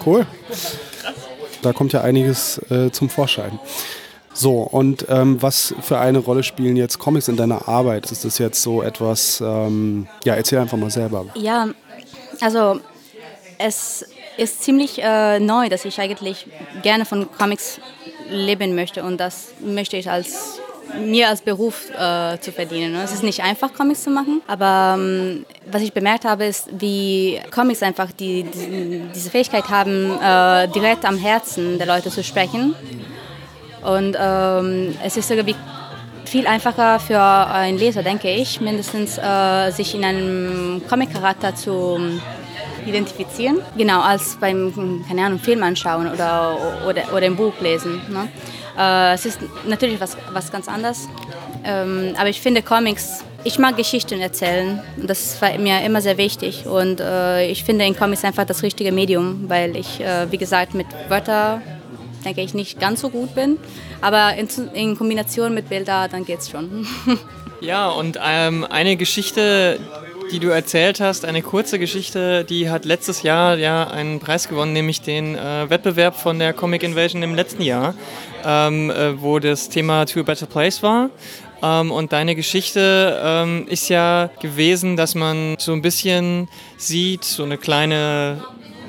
Cool. 0.05 0.27
Da 1.63 1.73
kommt 1.73 1.93
ja 1.93 2.03
einiges 2.03 2.59
äh, 2.71 2.91
zum 2.91 3.09
Vorschein. 3.09 3.59
So, 4.33 4.59
und 4.61 5.07
ähm, 5.09 5.41
was 5.41 5.75
für 5.81 5.99
eine 5.99 6.19
Rolle 6.19 6.43
spielen 6.43 6.77
jetzt 6.77 6.99
Comics 6.99 7.29
in 7.29 7.37
deiner 7.37 7.69
Arbeit? 7.69 8.11
Ist 8.11 8.27
das 8.27 8.37
jetzt 8.37 8.61
so 8.61 8.83
etwas, 8.83 9.41
ähm, 9.41 10.07
ja, 10.25 10.35
erzähl 10.35 10.59
einfach 10.59 10.77
mal 10.77 10.91
selber. 10.91 11.25
Ja, 11.35 11.69
also 12.43 12.81
es 13.59 14.05
ist 14.37 14.63
ziemlich 14.63 15.03
äh, 15.03 15.39
neu, 15.41 15.69
dass 15.69 15.85
ich 15.85 16.01
eigentlich 16.01 16.47
gerne 16.83 17.05
von 17.05 17.29
Comics 17.33 17.81
leben 18.29 18.75
möchte 18.75 19.03
und 19.03 19.19
das 19.19 19.53
möchte 19.61 19.97
ich 19.97 20.11
als 20.11 20.61
mir 21.01 21.29
als 21.29 21.43
Beruf 21.43 21.91
äh, 21.91 22.39
zu 22.39 22.53
verdienen. 22.53 22.95
Es 22.97 23.13
ist 23.13 23.23
nicht 23.23 23.43
einfach, 23.43 23.73
Comics 23.75 24.05
zu 24.05 24.11
machen, 24.11 24.41
aber 24.47 24.97
ähm, 24.99 25.45
was 25.71 25.83
ich 25.83 25.93
bemerkt 25.93 26.25
habe, 26.25 26.45
ist, 26.45 26.69
wie 26.79 27.41
Comics 27.53 27.83
einfach 27.83 28.13
die, 28.13 28.45
die 28.45 29.03
diese 29.15 29.31
Fähigkeit 29.31 29.69
haben, 29.69 30.13
äh, 30.21 30.69
direkt 30.69 31.05
am 31.05 31.19
Herzen 31.19 31.79
der 31.79 31.87
Leute 31.87 32.11
zu 32.11 32.23
sprechen. 32.23 32.75
Und 33.83 34.17
ähm, 34.19 34.97
es 35.05 35.17
ist 35.17 35.31
irgendwie 35.31 35.57
viel 36.25 36.47
einfacher 36.47 36.99
für 36.99 37.21
einen 37.21 37.79
Leser, 37.79 38.03
denke 38.03 38.31
ich, 38.31 38.61
mindestens 38.61 39.19
äh, 39.19 39.71
sich 39.71 39.95
in 39.95 40.05
einem 40.05 40.83
Comic-Charakter 40.89 41.55
zu 41.55 41.99
identifizieren. 42.87 43.59
Genau, 43.77 44.01
als 44.01 44.37
beim, 44.37 45.05
keine 45.09 45.25
Ahnung, 45.25 45.39
Film 45.39 45.63
anschauen 45.63 46.09
oder, 46.11 46.57
oder, 46.87 47.13
oder 47.13 47.27
ein 47.27 47.37
Buch 47.37 47.55
lesen. 47.61 48.01
Ne? 48.09 48.29
Äh, 48.79 49.15
es 49.15 49.27
ist 49.27 49.41
natürlich 49.67 50.01
was, 50.01 50.17
was 50.33 50.51
ganz 50.51 50.69
anderes. 50.69 51.09
Ähm, 51.65 52.15
aber 52.17 52.29
ich 52.29 52.41
finde 52.41 52.63
Comics, 52.63 53.25
ich 53.45 53.59
mag 53.59 53.77
Geschichten 53.77 54.21
erzählen. 54.21 54.83
Das 54.97 55.41
war 55.41 55.57
mir 55.59 55.83
immer 55.85 56.01
sehr 56.01 56.19
wichtig. 56.19 56.67
Und 56.67 57.01
äh, 57.01 57.47
ich 57.49 57.65
finde 57.65 57.85
in 57.85 57.97
Comics 57.97 58.25
einfach 58.25 58.45
das 58.45 58.63
richtige 58.63 58.93
Medium, 58.93 59.49
weil 59.49 59.77
ich, 59.77 60.01
äh, 60.01 60.31
wie 60.31 60.39
gesagt, 60.39 60.75
mit 60.75 60.87
Wörtern 61.09 61.63
denke 62.25 62.41
ich 62.41 62.55
nicht 62.55 62.81
ganz 62.81 63.01
so 63.01 63.11
gut 63.11 63.35
bin. 63.35 63.59
Aber 64.01 64.35
in, 64.35 64.49
in 64.75 64.97
Kombination 64.97 65.55
mit 65.55 65.69
Bildern, 65.69 66.11
dann 66.11 66.25
geht 66.25 66.41
es 66.41 66.51
schon. 66.51 66.87
Ja, 67.61 67.89
und 67.89 68.19
ähm, 68.23 68.67
eine 68.69 68.97
Geschichte, 68.97 69.81
die 70.31 70.39
du 70.39 70.49
erzählt 70.49 71.01
hast, 71.01 71.25
eine 71.25 71.43
kurze 71.43 71.79
Geschichte, 71.79 72.45
die 72.45 72.69
hat 72.69 72.85
letztes 72.85 73.23
Jahr 73.23 73.57
ja 73.59 73.89
einen 73.89 74.19
Preis 74.19 74.49
gewonnen, 74.49 74.73
nämlich 74.73 75.01
den 75.01 75.37
äh, 75.37 75.71
Wettbewerb 75.71 76.17
von 76.17 76.39
der 76.39 76.53
Comic 76.53 76.83
Invasion 76.83 77.23
im 77.23 77.35
letzten 77.35 77.63
Jahr, 77.63 77.95
ähm, 78.45 78.91
äh, 78.91 79.21
wo 79.21 79.39
das 79.39 79.69
Thema 79.69 80.05
To 80.07 80.21
a 80.21 80.23
Better 80.23 80.47
Place 80.47 80.83
war. 80.83 81.11
Ähm, 81.63 81.91
und 81.91 82.13
deine 82.13 82.35
Geschichte 82.35 83.21
ähm, 83.23 83.67
ist 83.69 83.89
ja 83.89 84.31
gewesen, 84.41 84.97
dass 84.97 85.15
man 85.15 85.57
so 85.59 85.73
ein 85.73 85.83
bisschen 85.83 86.49
sieht, 86.77 87.25
so 87.25 87.45
eine 87.45 87.57
kleine 87.57 88.45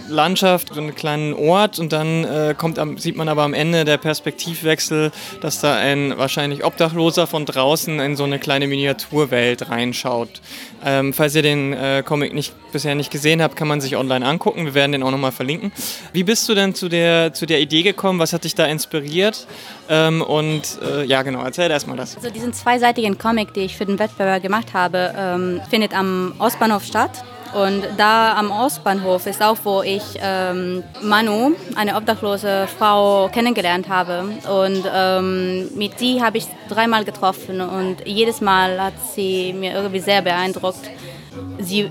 Landschaft, 0.07 0.73
so 0.73 0.79
einen 0.79 0.95
kleinen 0.95 1.33
Ort 1.33 1.79
und 1.79 1.91
dann 1.93 2.23
äh, 2.23 2.55
kommt 2.57 2.79
am, 2.79 2.97
sieht 2.97 3.15
man 3.15 3.29
aber 3.29 3.43
am 3.43 3.53
Ende 3.53 3.85
der 3.85 3.97
Perspektivwechsel, 3.97 5.11
dass 5.41 5.61
da 5.61 5.75
ein 5.75 6.17
wahrscheinlich 6.17 6.63
Obdachloser 6.63 7.27
von 7.27 7.45
draußen 7.45 7.99
in 7.99 8.15
so 8.15 8.23
eine 8.23 8.39
kleine 8.39 8.67
Miniaturwelt 8.67 9.69
reinschaut. 9.69 10.41
Ähm, 10.85 11.13
falls 11.13 11.35
ihr 11.35 11.41
den 11.41 11.73
äh, 11.73 12.03
Comic 12.05 12.33
nicht, 12.33 12.53
bisher 12.71 12.95
nicht 12.95 13.11
gesehen 13.11 13.41
habt, 13.41 13.55
kann 13.55 13.67
man 13.67 13.81
sich 13.81 13.95
online 13.95 14.25
angucken. 14.25 14.65
Wir 14.65 14.73
werden 14.73 14.91
den 14.91 15.03
auch 15.03 15.11
nochmal 15.11 15.31
verlinken. 15.31 15.71
Wie 16.13 16.23
bist 16.23 16.47
du 16.47 16.55
denn 16.55 16.75
zu 16.75 16.89
der, 16.89 17.33
zu 17.33 17.45
der 17.45 17.59
Idee 17.59 17.83
gekommen? 17.83 18.19
Was 18.19 18.33
hat 18.33 18.43
dich 18.43 18.55
da 18.55 18.65
inspiriert? 18.65 19.47
Ähm, 19.89 20.21
und 20.21 20.79
äh, 20.83 21.03
ja, 21.05 21.23
genau, 21.23 21.43
erzähl 21.43 21.69
erstmal 21.71 21.97
das. 21.97 22.15
Also 22.15 22.29
diesen 22.29 22.53
zweiseitigen 22.53 23.17
Comic, 23.17 23.53
den 23.53 23.63
ich 23.63 23.77
für 23.77 23.85
den 23.85 23.99
Wettbewerb 23.99 24.41
gemacht 24.41 24.73
habe, 24.73 25.13
ähm, 25.17 25.61
findet 25.69 25.93
am 25.93 26.33
Ostbahnhof 26.39 26.83
statt. 26.83 27.23
Und 27.53 27.83
da 27.97 28.35
am 28.35 28.51
Ostbahnhof 28.51 29.25
ist 29.25 29.41
auch, 29.41 29.57
wo 29.63 29.81
ich 29.81 30.03
ähm, 30.21 30.83
Manu, 31.01 31.51
eine 31.75 31.95
obdachlose 31.95 32.67
Frau, 32.77 33.29
kennengelernt 33.29 33.89
habe. 33.89 34.25
Und 34.49 34.83
ähm, 34.93 35.69
mit 35.75 35.99
sie 35.99 36.21
habe 36.21 36.37
ich 36.37 36.47
dreimal 36.69 37.05
getroffen 37.05 37.61
und 37.61 38.05
jedes 38.05 38.41
Mal 38.41 38.81
hat 38.81 38.93
sie 39.15 39.53
mir 39.53 39.73
irgendwie 39.73 39.99
sehr 39.99 40.21
beeindruckt. 40.21 40.89
Sie 41.59 41.89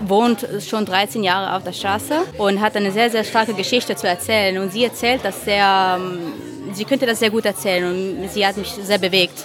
wohnt 0.00 0.46
schon 0.66 0.84
13 0.84 1.22
Jahre 1.22 1.56
auf 1.56 1.62
der 1.62 1.72
Straße 1.72 2.14
und 2.38 2.60
hat 2.60 2.76
eine 2.76 2.90
sehr, 2.90 3.10
sehr 3.10 3.24
starke 3.24 3.54
Geschichte 3.54 3.94
zu 3.96 4.08
erzählen. 4.08 4.58
Und 4.58 4.72
sie 4.72 4.84
erzählt 4.84 5.24
das 5.24 5.44
sehr, 5.44 5.98
ähm, 5.98 6.32
sie 6.72 6.84
könnte 6.84 7.06
das 7.06 7.20
sehr 7.20 7.30
gut 7.30 7.44
erzählen 7.44 8.20
und 8.20 8.28
sie 8.30 8.46
hat 8.46 8.56
mich 8.56 8.68
sehr 8.68 8.98
bewegt. 8.98 9.44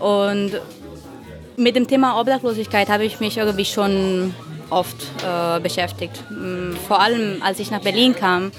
Und 0.00 0.60
mit 1.56 1.76
dem 1.76 1.86
Thema 1.86 2.20
Obdachlosigkeit 2.20 2.88
habe 2.88 3.04
ich 3.04 3.20
mich 3.20 3.36
irgendwie 3.36 3.64
schon 3.64 4.34
oft 4.70 4.96
äh, 5.24 5.60
beschäftigt. 5.60 6.22
Mm, 6.30 6.74
vor 6.88 7.00
allem 7.00 7.42
als 7.42 7.58
ich 7.60 7.70
nach 7.70 7.80
Berlin 7.80 8.14
kam, 8.14 8.52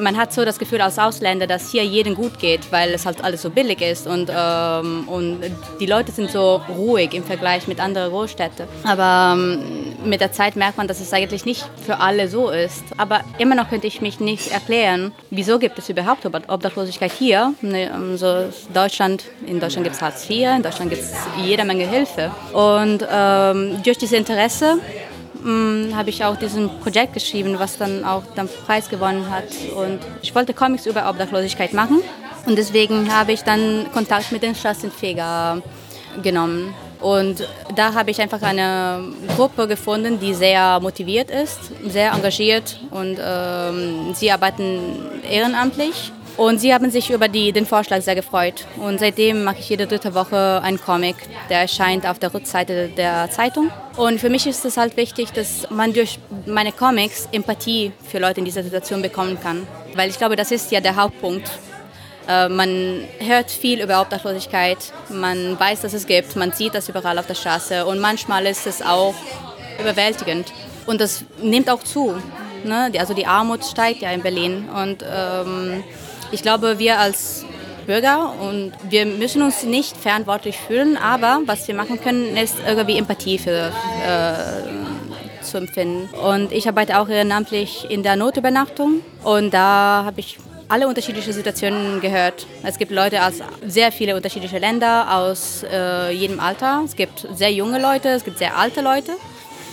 man 0.00 0.16
hat 0.16 0.32
so 0.32 0.44
das 0.44 0.58
Gefühl 0.58 0.80
als 0.80 0.98
Ausländer, 0.98 1.46
dass 1.46 1.70
hier 1.70 1.84
jedem 1.84 2.14
gut 2.14 2.38
geht, 2.38 2.70
weil 2.70 2.92
es 2.92 3.06
halt 3.06 3.24
alles 3.24 3.42
so 3.42 3.50
billig 3.50 3.80
ist 3.80 4.06
und, 4.06 4.30
ähm, 4.34 5.08
und 5.08 5.40
die 5.80 5.86
Leute 5.86 6.12
sind 6.12 6.30
so 6.30 6.60
ruhig 6.68 7.14
im 7.14 7.24
Vergleich 7.24 7.66
mit 7.66 7.80
anderen 7.80 8.10
Großstädten. 8.10 8.66
Aber 8.84 9.34
ähm, 9.34 9.75
mit 10.06 10.20
der 10.20 10.32
Zeit 10.32 10.56
merkt 10.56 10.78
man, 10.78 10.88
dass 10.88 11.00
es 11.00 11.12
eigentlich 11.12 11.44
nicht 11.44 11.68
für 11.84 12.00
alle 12.00 12.28
so 12.28 12.50
ist. 12.50 12.84
Aber 12.96 13.20
immer 13.38 13.54
noch 13.54 13.68
könnte 13.68 13.86
ich 13.86 14.00
mich 14.00 14.20
nicht 14.20 14.50
erklären, 14.50 15.12
wieso 15.30 15.58
gibt 15.58 15.78
es 15.78 15.88
überhaupt 15.88 16.24
Obdachlosigkeit 16.26 17.12
hier. 17.12 17.54
Also 17.92 18.46
Deutschland, 18.72 19.24
in 19.46 19.60
Deutschland 19.60 19.84
gibt 19.84 19.96
es 19.96 20.02
Hartz 20.02 20.28
IV, 20.28 20.56
in 20.56 20.62
Deutschland 20.62 20.90
gibt 20.90 21.02
es 21.02 21.14
jede 21.42 21.64
Menge 21.64 21.86
Hilfe. 21.86 22.30
Und 22.52 23.06
ähm, 23.10 23.82
durch 23.82 23.98
dieses 23.98 24.18
Interesse 24.18 24.78
hm, 25.42 25.92
habe 25.94 26.10
ich 26.10 26.24
auch 26.24 26.36
diesen 26.36 26.68
Projekt 26.80 27.14
geschrieben, 27.14 27.58
was 27.58 27.78
dann 27.78 28.04
auch 28.04 28.22
den 28.36 28.48
Preis 28.66 28.88
gewonnen 28.88 29.28
hat. 29.30 29.44
Und 29.76 30.00
ich 30.22 30.34
wollte 30.34 30.54
Comics 30.54 30.86
über 30.86 31.08
Obdachlosigkeit 31.08 31.72
machen. 31.72 32.00
Und 32.46 32.56
deswegen 32.56 33.12
habe 33.12 33.32
ich 33.32 33.42
dann 33.42 33.86
Kontakt 33.92 34.30
mit 34.30 34.42
den 34.42 34.54
Straßenfeger 34.54 35.62
genommen. 36.22 36.74
Und 37.00 37.46
da 37.74 37.94
habe 37.94 38.10
ich 38.10 38.20
einfach 38.20 38.42
eine 38.42 39.04
Gruppe 39.36 39.68
gefunden, 39.68 40.18
die 40.18 40.34
sehr 40.34 40.80
motiviert 40.80 41.30
ist, 41.30 41.58
sehr 41.86 42.12
engagiert 42.12 42.80
und 42.90 43.18
ähm, 43.20 44.14
sie 44.14 44.30
arbeiten 44.30 44.80
ehrenamtlich. 45.30 46.12
Und 46.36 46.60
sie 46.60 46.74
haben 46.74 46.90
sich 46.90 47.10
über 47.10 47.28
die, 47.28 47.52
den 47.52 47.64
Vorschlag 47.64 48.02
sehr 48.02 48.14
gefreut. 48.14 48.66
Und 48.76 49.00
seitdem 49.00 49.44
mache 49.44 49.58
ich 49.60 49.68
jede 49.70 49.86
dritte 49.86 50.14
Woche 50.14 50.60
einen 50.62 50.78
Comic, 50.78 51.16
der 51.48 51.60
erscheint 51.60 52.06
auf 52.06 52.18
der 52.18 52.34
Rückseite 52.34 52.88
der 52.88 53.30
Zeitung. 53.30 53.70
Und 53.96 54.20
für 54.20 54.28
mich 54.28 54.46
ist 54.46 54.64
es 54.66 54.76
halt 54.76 54.98
wichtig, 54.98 55.32
dass 55.32 55.66
man 55.70 55.94
durch 55.94 56.18
meine 56.44 56.72
Comics 56.72 57.26
Empathie 57.32 57.92
für 58.06 58.18
Leute 58.18 58.40
in 58.40 58.44
dieser 58.44 58.62
Situation 58.62 59.00
bekommen 59.00 59.38
kann. 59.42 59.66
Weil 59.94 60.10
ich 60.10 60.18
glaube, 60.18 60.36
das 60.36 60.50
ist 60.50 60.70
ja 60.70 60.80
der 60.80 60.96
Hauptpunkt. 60.96 61.50
Äh, 62.28 62.48
man 62.48 63.04
hört 63.20 63.50
viel 63.50 63.80
über 63.80 64.00
Obdachlosigkeit, 64.00 64.78
man 65.08 65.58
weiß, 65.58 65.82
dass 65.82 65.92
es 65.92 66.06
gibt, 66.06 66.36
man 66.36 66.52
sieht 66.52 66.74
das 66.74 66.88
überall 66.88 67.18
auf 67.18 67.26
der 67.26 67.34
Straße 67.34 67.86
und 67.86 68.00
manchmal 68.00 68.46
ist 68.46 68.66
es 68.66 68.82
auch 68.82 69.14
überwältigend. 69.80 70.52
Und 70.86 71.00
das 71.00 71.24
nimmt 71.40 71.68
auch 71.70 71.82
zu. 71.82 72.14
Ne? 72.64 72.90
Also 72.98 73.14
die 73.14 73.26
Armut 73.26 73.64
steigt 73.64 74.02
ja 74.02 74.10
in 74.10 74.22
Berlin 74.22 74.68
und 74.68 75.04
ähm, 75.08 75.84
ich 76.32 76.42
glaube, 76.42 76.78
wir 76.78 76.98
als 76.98 77.44
Bürger 77.86 78.34
und 78.40 78.72
wir 78.88 79.06
müssen 79.06 79.42
uns 79.42 79.62
nicht 79.62 79.96
verantwortlich 79.96 80.58
fühlen, 80.58 80.96
aber 80.96 81.42
was 81.46 81.68
wir 81.68 81.74
machen 81.74 82.00
können, 82.00 82.36
ist 82.36 82.56
irgendwie 82.66 82.98
Empathie 82.98 83.38
für, 83.38 83.70
äh, 84.04 85.42
zu 85.42 85.58
empfinden. 85.58 86.08
Und 86.16 86.50
ich 86.50 86.66
arbeite 86.66 86.98
auch 86.98 87.08
ehrenamtlich 87.08 87.86
in 87.88 88.02
der 88.02 88.16
Notübernachtung 88.16 89.02
und 89.22 89.54
da 89.54 90.02
habe 90.04 90.18
ich 90.18 90.38
alle 90.68 90.88
unterschiedlichen 90.88 91.32
Situationen 91.32 92.00
gehört. 92.00 92.46
Es 92.62 92.78
gibt 92.78 92.90
Leute 92.90 93.24
aus 93.24 93.34
sehr 93.66 93.92
vielen 93.92 94.16
unterschiedlichen 94.16 94.60
Ländern, 94.60 95.08
aus 95.08 95.64
äh, 95.70 96.10
jedem 96.10 96.40
Alter. 96.40 96.82
Es 96.84 96.96
gibt 96.96 97.26
sehr 97.34 97.52
junge 97.52 97.80
Leute, 97.80 98.08
es 98.08 98.24
gibt 98.24 98.38
sehr 98.38 98.56
alte 98.56 98.80
Leute. 98.80 99.12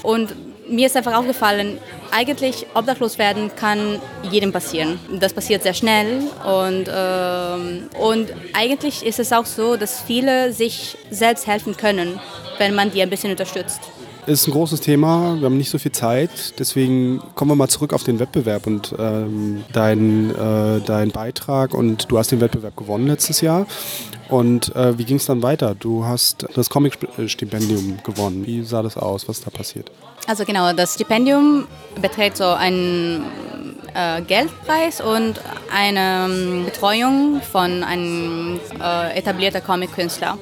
Und 0.03 0.35
mir 0.69 0.87
ist 0.87 0.95
einfach 0.95 1.15
aufgefallen, 1.15 1.77
eigentlich 2.11 2.67
obdachlos 2.73 3.17
werden 3.17 3.51
kann 3.55 3.99
jedem 4.29 4.51
passieren. 4.51 4.99
Das 5.19 5.33
passiert 5.33 5.63
sehr 5.63 5.73
schnell 5.73 6.21
und, 6.45 6.89
ähm, 6.93 7.89
und 7.99 8.33
eigentlich 8.53 9.05
ist 9.05 9.19
es 9.19 9.33
auch 9.33 9.45
so, 9.45 9.75
dass 9.75 10.01
viele 10.01 10.53
sich 10.53 10.97
selbst 11.09 11.47
helfen 11.47 11.75
können, 11.75 12.19
wenn 12.59 12.75
man 12.75 12.91
die 12.91 13.01
ein 13.01 13.09
bisschen 13.09 13.31
unterstützt. 13.31 13.81
Ist 14.25 14.47
ein 14.47 14.51
großes 14.51 14.79
Thema, 14.79 15.35
wir 15.37 15.45
haben 15.45 15.57
nicht 15.57 15.69
so 15.69 15.77
viel 15.77 15.91
Zeit, 15.91 16.57
deswegen 16.57 17.21
kommen 17.35 17.51
wir 17.51 17.55
mal 17.55 17.67
zurück 17.67 17.91
auf 17.91 18.05
den 18.05 18.19
Wettbewerb 18.19 18.65
und 18.67 18.95
ähm, 18.97 19.65
deinen 19.73 20.29
äh, 20.31 20.79
dein 20.79 21.11
Beitrag. 21.11 21.73
Und 21.73 22.09
du 22.09 22.17
hast 22.17 22.31
den 22.31 22.39
Wettbewerb 22.39 22.77
gewonnen 22.77 23.07
letztes 23.07 23.41
Jahr. 23.41 23.65
Und 24.29 24.73
äh, 24.77 24.97
wie 24.97 25.03
ging 25.03 25.17
es 25.17 25.25
dann 25.25 25.43
weiter? 25.43 25.75
Du 25.75 26.05
hast 26.05 26.47
das 26.55 26.69
Comic-Stipendium 26.69 27.99
gewonnen. 28.05 28.47
Wie 28.47 28.63
sah 28.63 28.81
das 28.81 28.95
aus? 28.95 29.27
Was 29.27 29.39
ist 29.39 29.45
da 29.45 29.49
passiert? 29.49 29.91
Also 30.25 30.45
genau, 30.45 30.71
das 30.71 30.93
Stipendium 30.93 31.67
beträgt 32.01 32.37
so 32.37 32.45
einen 32.45 33.25
äh, 33.93 34.21
Geldpreis 34.21 35.01
und 35.01 35.41
eine 35.69 36.27
ähm, 36.29 36.65
Betreuung 36.65 37.41
von 37.41 37.83
einem 37.83 38.59
äh, 38.81 39.17
etablierten 39.17 39.61
Comic-Künstler. 39.61 40.37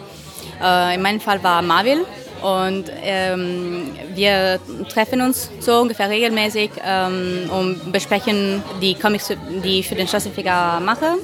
Äh, 0.62 0.96
in 0.96 1.02
meinem 1.02 1.20
Fall 1.20 1.44
war 1.44 1.64
Marvel 1.64 2.06
und 2.42 2.86
ähm, 3.04 3.92
wir 4.16 4.60
treffen 4.90 5.22
uns 5.22 5.50
so 5.60 5.80
ungefähr 5.80 6.10
regelmäßig 6.10 6.72
ähm, 6.84 7.50
und 7.52 7.92
besprechen 7.92 8.64
die 8.82 8.96
Comics, 8.96 9.32
die 9.64 9.80
ich 9.80 9.88
für 9.88 9.96
den 9.96 10.08
Straßenfeger 10.08 10.80
mache. 10.80 11.18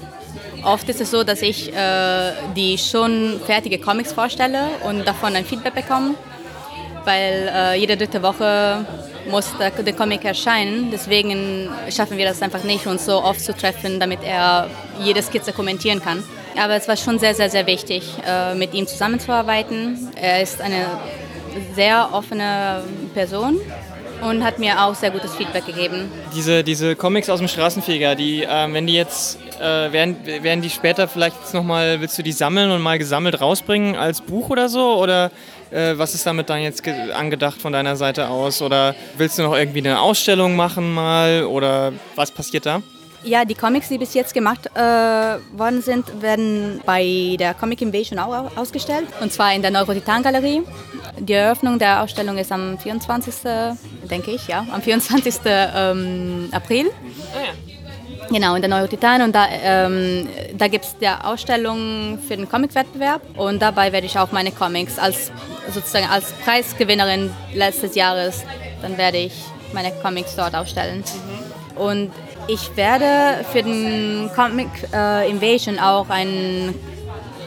Oft 0.63 0.89
ist 0.89 1.01
es 1.01 1.11
so, 1.11 1.23
dass 1.23 1.41
ich 1.41 1.73
äh, 1.73 2.31
die 2.55 2.77
schon 2.77 3.39
fertige 3.45 3.79
Comics 3.79 4.11
vorstelle 4.11 4.67
und 4.83 5.07
davon 5.07 5.35
ein 5.35 5.45
Feedback 5.45 5.75
bekomme, 5.75 6.15
weil 7.05 7.51
äh, 7.53 7.79
jede 7.79 7.95
dritte 7.97 8.21
Woche 8.21 8.85
muss 9.29 9.53
der, 9.57 9.71
der, 9.71 9.93
Comic 9.93 10.25
erscheinen. 10.25 10.89
Deswegen 10.91 11.69
schaffen 11.89 12.17
wir 12.17 12.25
das 12.25 12.41
einfach 12.41 12.63
nicht, 12.63 12.87
uns 12.87 13.05
so 13.05 13.23
oft 13.23 13.41
zu 13.41 13.53
treffen, 13.53 13.99
damit 13.99 14.19
er 14.23 14.69
jede 15.03 15.21
Skizze 15.21 15.53
kommentieren 15.53 16.01
kann. 16.01 16.23
Aber 16.59 16.75
es 16.75 16.87
war 16.87 16.97
schon 16.97 17.19
sehr, 17.19 17.35
sehr, 17.35 17.49
sehr 17.49 17.67
wichtig, 17.67 18.03
äh, 18.27 18.55
mit 18.55 18.73
ihm 18.73 18.87
zusammenzuarbeiten. 18.87 20.09
Er 20.15 20.41
ist 20.41 20.59
eine 20.61 20.85
sehr 21.75 22.09
offene 22.11 22.83
Person 23.13 23.59
und 24.21 24.43
hat 24.43 24.59
mir 24.59 24.81
auch 24.81 24.95
sehr 24.95 25.11
gutes 25.11 25.35
Feedback 25.35 25.65
gegeben. 25.65 26.11
Diese, 26.35 26.63
diese 26.63 26.95
Comics 26.95 27.29
aus 27.29 27.39
dem 27.39 27.47
Straßenfeger, 27.47 28.15
die, 28.15 28.43
äh, 28.43 28.73
wenn 28.73 28.87
die 28.87 28.93
jetzt, 28.93 29.37
äh, 29.59 29.91
werden, 29.91 30.17
werden 30.25 30.61
die 30.61 30.69
später 30.69 31.07
vielleicht 31.07 31.53
nochmal, 31.53 32.01
willst 32.01 32.17
du 32.17 32.23
die 32.23 32.31
sammeln 32.31 32.71
und 32.71 32.81
mal 32.81 32.97
gesammelt 32.97 33.39
rausbringen 33.39 33.95
als 33.95 34.21
Buch 34.21 34.49
oder 34.49 34.69
so? 34.69 34.97
Oder 34.97 35.31
äh, 35.71 35.93
was 35.97 36.13
ist 36.13 36.25
damit 36.25 36.49
dann 36.49 36.61
jetzt 36.61 36.87
angedacht 36.87 37.61
von 37.61 37.73
deiner 37.73 37.95
Seite 37.95 38.29
aus? 38.29 38.61
Oder 38.61 38.95
willst 39.17 39.37
du 39.37 39.43
noch 39.43 39.55
irgendwie 39.55 39.79
eine 39.79 39.99
Ausstellung 39.99 40.55
machen 40.55 40.93
mal? 40.93 41.43
Oder 41.43 41.93
was 42.15 42.31
passiert 42.31 42.65
da? 42.65 42.81
Ja, 43.23 43.45
die 43.45 43.55
Comics, 43.55 43.89
die 43.89 43.97
bis 43.97 44.13
jetzt 44.13 44.33
gemacht 44.33 44.69
äh, 44.73 44.79
worden 44.79 45.81
sind, 45.81 46.21
werden 46.21 46.81
bei 46.85 47.35
der 47.39 47.53
Comic 47.53 47.81
Invasion 47.81 48.19
auch 48.19 48.55
ausgestellt. 48.55 49.07
Und 49.21 49.33
zwar 49.33 49.53
in 49.53 49.61
der 49.61 49.71
Neurotitan-Galerie. 49.71 50.61
Die 51.19 51.33
Eröffnung 51.33 51.79
der 51.79 52.03
Ausstellung 52.03 52.37
ist 52.37 52.51
am 52.51 52.77
24. 52.77 53.35
denke 54.09 54.31
ich, 54.31 54.47
ja, 54.47 54.65
am 54.71 54.81
24. 54.81 55.35
Ähm, 55.45 56.49
April. 56.51 56.87
Oh 56.87 57.39
ja. 57.39 57.53
Genau, 58.29 58.55
in 58.55 58.61
der 58.61 58.69
Neurotitan. 58.69 59.21
Und 59.21 59.33
da, 59.33 59.47
ähm, 59.49 60.27
da 60.55 60.67
gibt 60.67 60.85
es 60.85 60.97
die 60.97 61.07
Ausstellung 61.07 62.19
für 62.27 62.35
den 62.35 62.47
Comic-Wettbewerb. 62.47 63.21
Und 63.37 63.61
dabei 63.61 63.91
werde 63.91 64.05
ich 64.05 64.17
auch 64.19 64.31
meine 64.31 64.51
Comics 64.51 64.99
als 64.99 65.31
sozusagen 65.73 66.07
als 66.07 66.31
Preisgewinnerin 66.43 67.31
letztes 67.53 67.95
Jahres, 67.95 68.43
dann 68.81 68.97
werde 68.97 69.17
ich 69.17 69.33
meine 69.73 69.91
Comics 70.01 70.35
dort 70.35 70.55
ausstellen. 70.55 71.03
Mhm. 71.75 71.81
Und 71.81 72.11
ich 72.47 72.75
werde 72.75 73.43
für 73.51 73.61
den 73.61 74.29
Comic 74.35 74.69
äh, 74.93 75.29
Invasion 75.29 75.79
auch 75.79 76.09
einen 76.09 76.73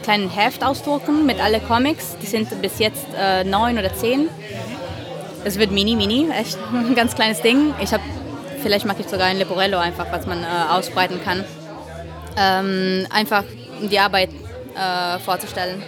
kleinen 0.03 0.29
Heft 0.29 0.63
ausdrucken 0.63 1.25
mit 1.25 1.39
alle 1.39 1.59
Comics. 1.59 2.17
Die 2.21 2.27
sind 2.27 2.61
bis 2.61 2.79
jetzt 2.79 3.05
äh, 3.17 3.43
neun 3.43 3.77
oder 3.77 3.93
zehn. 3.93 4.29
Es 5.43 5.57
wird 5.57 5.71
mini, 5.71 5.95
mini, 5.95 6.29
echt 6.29 6.57
ein 6.73 6.95
ganz 6.95 7.15
kleines 7.15 7.41
Ding. 7.41 7.73
Ich 7.81 7.91
habe, 7.93 8.03
vielleicht 8.61 8.85
mache 8.85 9.01
ich 9.01 9.07
sogar 9.07 9.27
ein 9.27 9.37
Leporello 9.37 9.77
einfach, 9.77 10.05
was 10.11 10.25
man 10.27 10.43
äh, 10.43 10.47
ausbreiten 10.69 11.19
kann. 11.23 11.43
Ähm, 12.37 13.07
einfach 13.09 13.43
um 13.81 13.89
die 13.89 13.99
Arbeit 13.99 14.29
äh, 14.75 15.19
vorzustellen. 15.19 15.83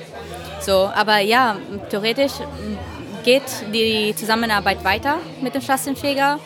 So, 0.60 0.90
aber 0.96 1.20
ja, 1.20 1.58
theoretisch 1.90 2.34
geht 3.24 3.44
die 3.74 4.14
Zusammenarbeit 4.16 4.84
weiter 4.84 5.18
mit 5.42 5.54
dem 5.54 5.62
Straßenfeger. 5.62 6.40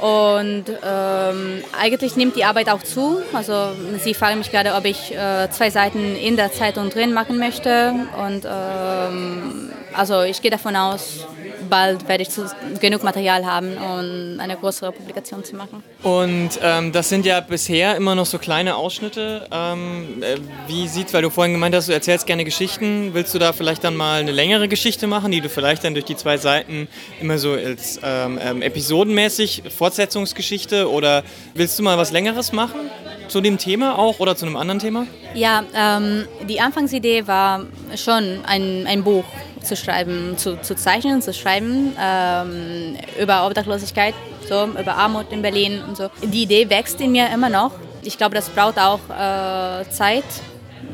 Und 0.00 0.64
ähm, 0.82 1.62
eigentlich 1.78 2.16
nimmt 2.16 2.34
die 2.34 2.44
Arbeit 2.44 2.70
auch 2.70 2.82
zu. 2.82 3.20
Also 3.34 3.72
sie 3.98 4.14
fragen 4.14 4.38
mich 4.38 4.50
gerade, 4.50 4.74
ob 4.74 4.84
ich 4.86 5.14
äh, 5.14 5.48
zwei 5.50 5.70
Seiten 5.70 6.16
in 6.16 6.36
der 6.36 6.52
Zeitung 6.52 6.88
drin 6.88 7.12
machen 7.12 7.38
möchte. 7.38 7.94
Und 8.24 8.46
ähm, 8.46 9.70
also 9.94 10.22
ich 10.22 10.40
gehe 10.40 10.50
davon 10.50 10.76
aus, 10.76 11.26
bald 11.70 12.08
werde 12.08 12.22
ich 12.22 12.30
zu, 12.30 12.50
genug 12.80 13.02
Material 13.02 13.46
haben, 13.46 13.76
um 13.78 14.40
eine 14.40 14.56
größere 14.56 14.92
Publikation 14.92 15.44
zu 15.44 15.56
machen. 15.56 15.82
Und 16.02 16.50
ähm, 16.62 16.92
das 16.92 17.08
sind 17.08 17.24
ja 17.24 17.40
bisher 17.40 17.96
immer 17.96 18.14
noch 18.14 18.26
so 18.26 18.38
kleine 18.38 18.76
Ausschnitte. 18.76 19.46
Ähm, 19.50 20.22
äh, 20.22 20.36
wie 20.66 20.88
sieht, 20.88 21.14
weil 21.14 21.22
du 21.22 21.30
vorhin 21.30 21.52
gemeint 21.52 21.74
hast, 21.74 21.88
du 21.88 21.92
erzählst 21.92 22.26
gerne 22.26 22.44
Geschichten, 22.44 23.14
willst 23.14 23.34
du 23.34 23.38
da 23.38 23.52
vielleicht 23.52 23.84
dann 23.84 23.96
mal 23.96 24.20
eine 24.20 24.32
längere 24.32 24.68
Geschichte 24.68 25.06
machen, 25.06 25.32
die 25.32 25.40
du 25.40 25.48
vielleicht 25.48 25.84
dann 25.84 25.94
durch 25.94 26.04
die 26.04 26.16
zwei 26.16 26.36
Seiten 26.36 26.88
immer 27.20 27.38
so 27.38 27.52
als 27.52 28.00
ähm, 28.02 28.38
ähm 28.42 28.62
episodenmäßig 28.62 29.62
Fortsetzungsgeschichte 29.76 30.90
oder 30.90 31.22
willst 31.54 31.78
du 31.78 31.82
mal 31.82 31.96
was 31.96 32.10
Längeres 32.12 32.52
machen? 32.52 32.80
Zu 33.28 33.40
dem 33.40 33.58
Thema 33.58 33.96
auch 33.96 34.18
oder 34.18 34.34
zu 34.34 34.44
einem 34.44 34.56
anderen 34.56 34.80
Thema? 34.80 35.06
Ja, 35.34 35.62
ähm, 35.74 36.26
die 36.48 36.60
Anfangsidee 36.60 37.28
war 37.28 37.64
schon 37.94 38.40
ein, 38.44 38.86
ein 38.88 39.04
Buch 39.04 39.24
zu 39.62 39.76
schreiben, 39.76 40.36
zu, 40.36 40.60
zu 40.60 40.74
zeichnen, 40.74 41.22
zu 41.22 41.32
schreiben 41.32 41.94
ähm, 42.00 42.96
über 43.20 43.46
Obdachlosigkeit, 43.46 44.14
so, 44.48 44.64
über 44.64 44.94
Armut 44.96 45.32
in 45.32 45.42
Berlin 45.42 45.82
und 45.86 45.96
so. 45.96 46.10
Die 46.22 46.42
Idee 46.42 46.68
wächst 46.68 47.00
in 47.00 47.12
mir 47.12 47.28
immer 47.32 47.48
noch. 47.48 47.72
Ich 48.02 48.16
glaube, 48.16 48.34
das 48.34 48.48
braucht 48.48 48.78
auch 48.78 49.00
äh, 49.10 49.88
Zeit, 49.90 50.24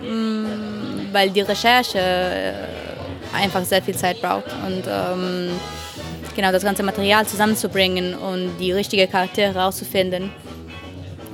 mh, 0.02 0.10
mm, 0.10 1.08
weil 1.12 1.30
die 1.30 1.42
Recherche 1.42 1.98
äh, 1.98 2.52
einfach 3.36 3.64
sehr 3.64 3.82
viel 3.82 3.94
Zeit 3.94 4.20
braucht. 4.20 4.46
Und 4.66 4.84
ähm, 4.88 5.50
genau 6.34 6.52
das 6.52 6.62
ganze 6.62 6.82
Material 6.82 7.26
zusammenzubringen 7.26 8.14
und 8.14 8.58
die 8.58 8.72
richtigen 8.72 9.10
Charaktere 9.10 9.54
herauszufinden. 9.54 10.30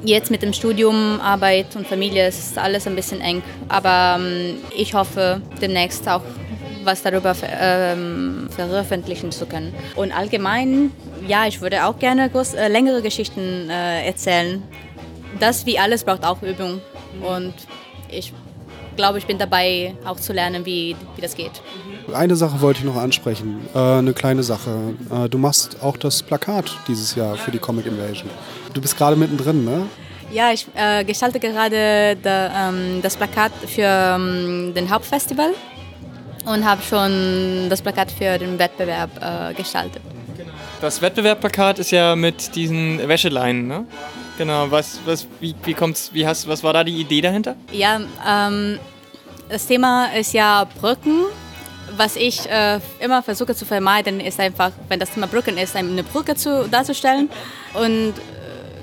Jetzt 0.05 0.31
mit 0.31 0.43
dem 0.43 0.53
Studium, 0.53 1.21
Arbeit 1.21 1.77
und 1.77 1.87
Familie 1.87 2.27
ist 2.27 2.59
alles 2.59 2.87
ein 2.87 2.97
bisschen 2.97 3.21
eng. 3.21 3.43
Aber 3.69 4.19
ähm, 4.19 4.57
ich 4.77 4.95
hoffe, 4.95 5.41
demnächst 5.61 6.09
auch 6.09 6.23
was 6.85 7.03
darüber 7.03 7.35
ähm, 7.43 8.49
veröffentlichen 8.51 9.33
zu 9.33 9.47
können. 9.47 9.75
Und 9.97 10.13
allgemein, 10.13 10.93
ja, 11.27 11.47
ich 11.47 11.61
würde 11.61 11.85
auch 11.87 11.99
gerne 11.99 12.29
groß, 12.31 12.55
äh, 12.55 12.69
längere 12.69 13.03
Geschichten 13.03 13.69
äh, 13.71 14.07
erzählen. 14.07 14.63
Das 15.41 15.67
wie 15.67 15.79
alles 15.79 16.05
braucht 16.05 16.25
auch 16.25 16.43
Übung. 16.43 16.81
Und 17.23 17.55
ich 18.11 18.33
glaube, 18.97 19.19
ich 19.19 19.27
bin 19.27 19.39
dabei, 19.39 19.95
auch 20.05 20.21
zu 20.21 20.33
lernen, 20.33 20.65
wie, 20.67 20.97
wie 21.17 21.21
das 21.21 21.35
geht. 21.35 21.63
Eine 22.13 22.37
Sache 22.37 22.61
wollte 22.61 22.81
ich 22.81 22.85
noch 22.85 22.97
ansprechen, 22.97 23.61
äh, 23.75 23.79
eine 23.79 24.13
kleine 24.13 24.43
Sache. 24.43 24.95
Äh, 25.11 25.29
du 25.29 25.39
machst 25.39 25.83
auch 25.83 25.97
das 25.97 26.23
Plakat 26.23 26.77
dieses 26.89 27.15
Jahr 27.15 27.37
für 27.37 27.51
die 27.51 27.59
Comic 27.59 27.87
Invasion. 27.87 28.29
Du 28.75 28.81
bist 28.81 28.97
gerade 28.97 29.17
mittendrin, 29.17 29.65
ne? 29.65 29.87
Ja, 30.33 30.51
ich 30.51 30.67
äh, 30.75 31.05
gestalte 31.05 31.39
gerade 31.39 32.17
da, 32.23 32.71
ähm, 32.71 33.01
das 33.03 33.17
Plakat 33.17 33.53
für 33.67 33.83
ähm, 33.83 34.73
den 34.75 34.91
Hauptfestival 34.91 35.51
und 36.45 36.65
habe 36.65 36.83
schon 36.83 37.69
das 37.69 37.83
Plakat 37.83 38.11
für 38.11 38.39
den 38.39 38.59
Wettbewerb 38.59 39.11
äh, 39.21 39.55
gestaltet. 39.55 40.03
Das 40.81 41.01
Wettbewerbplakat 41.01 41.79
ist 41.79 41.93
ja 41.93 42.17
mit 42.17 42.57
diesen 42.57 43.07
Wäscheleinen, 43.07 43.69
ne? 43.69 43.87
Genau, 44.39 44.71
was, 44.71 44.99
was, 45.05 45.27
wie, 45.41 45.55
wie 45.63 45.75
kommt's, 45.75 46.11
wie 46.13 46.27
hast, 46.27 46.49
was 46.49 46.65
war 46.65 46.73
da 46.73 46.83
die 46.83 47.01
Idee 47.01 47.21
dahinter? 47.21 47.55
Ja, 47.71 48.01
ähm, 48.27 48.79
das 49.49 49.67
Thema 49.67 50.07
ist 50.07 50.33
ja 50.33 50.67
Brücken. 50.81 51.27
Was 51.97 52.17
ich 52.17 52.49
äh, 52.49 52.81
immer 53.01 53.23
versuche 53.23 53.55
zu 53.55 53.67
vermeiden, 53.67 54.19
ist 54.19 54.41
einfach, 54.41 54.73
wenn 54.89 54.99
das 54.99 55.11
Thema 55.11 55.27
Brücken 55.27 55.59
ist, 55.59 55.77
eine 55.77 56.03
Brücke 56.03 56.35
zu, 56.35 56.67
darzustellen. 56.69 57.29
Und 57.75 58.11
äh, 58.11 58.13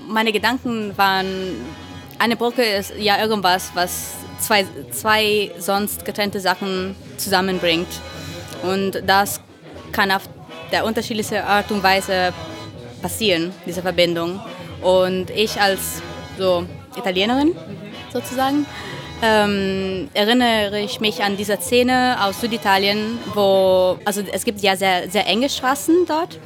meine 0.08 0.32
Gedanken 0.32 0.96
waren, 0.96 1.28
eine 2.20 2.36
Brücke 2.36 2.62
ist 2.62 2.94
ja 2.98 3.20
irgendwas, 3.20 3.72
was 3.74 4.14
zwei, 4.40 4.66
zwei 4.92 5.52
sonst 5.58 6.06
getrennte 6.06 6.40
Sachen 6.40 6.96
zusammenbringt. 7.18 7.88
Und 8.64 9.04
das 9.06 9.42
kann 9.92 10.12
auf 10.12 10.24
der 10.72 10.86
unterschiedlichste 10.86 11.44
Art 11.44 11.72
und 11.72 11.84
Weise 11.84 12.34
passieren, 13.02 13.54
diese 13.66 13.82
Verbindung. 13.82 14.40
Und 14.82 15.30
ich 15.30 15.60
als 15.60 16.02
so 16.38 16.66
Italienerin 16.98 17.56
sozusagen 18.14 18.66
ähm, 19.22 20.10
erinnere 20.14 20.80
ich 20.80 21.02
mich 21.02 21.22
an 21.22 21.36
diese 21.36 21.58
Szene 21.58 22.18
aus 22.22 22.40
Süditalien, 22.40 23.20
wo 23.34 23.98
also 24.06 24.22
es 24.32 24.46
gibt 24.46 24.62
ja 24.62 24.76
sehr, 24.76 25.10
sehr 25.10 25.28
enge 25.28 25.50
Straßen 25.50 26.06
dort 26.08 26.40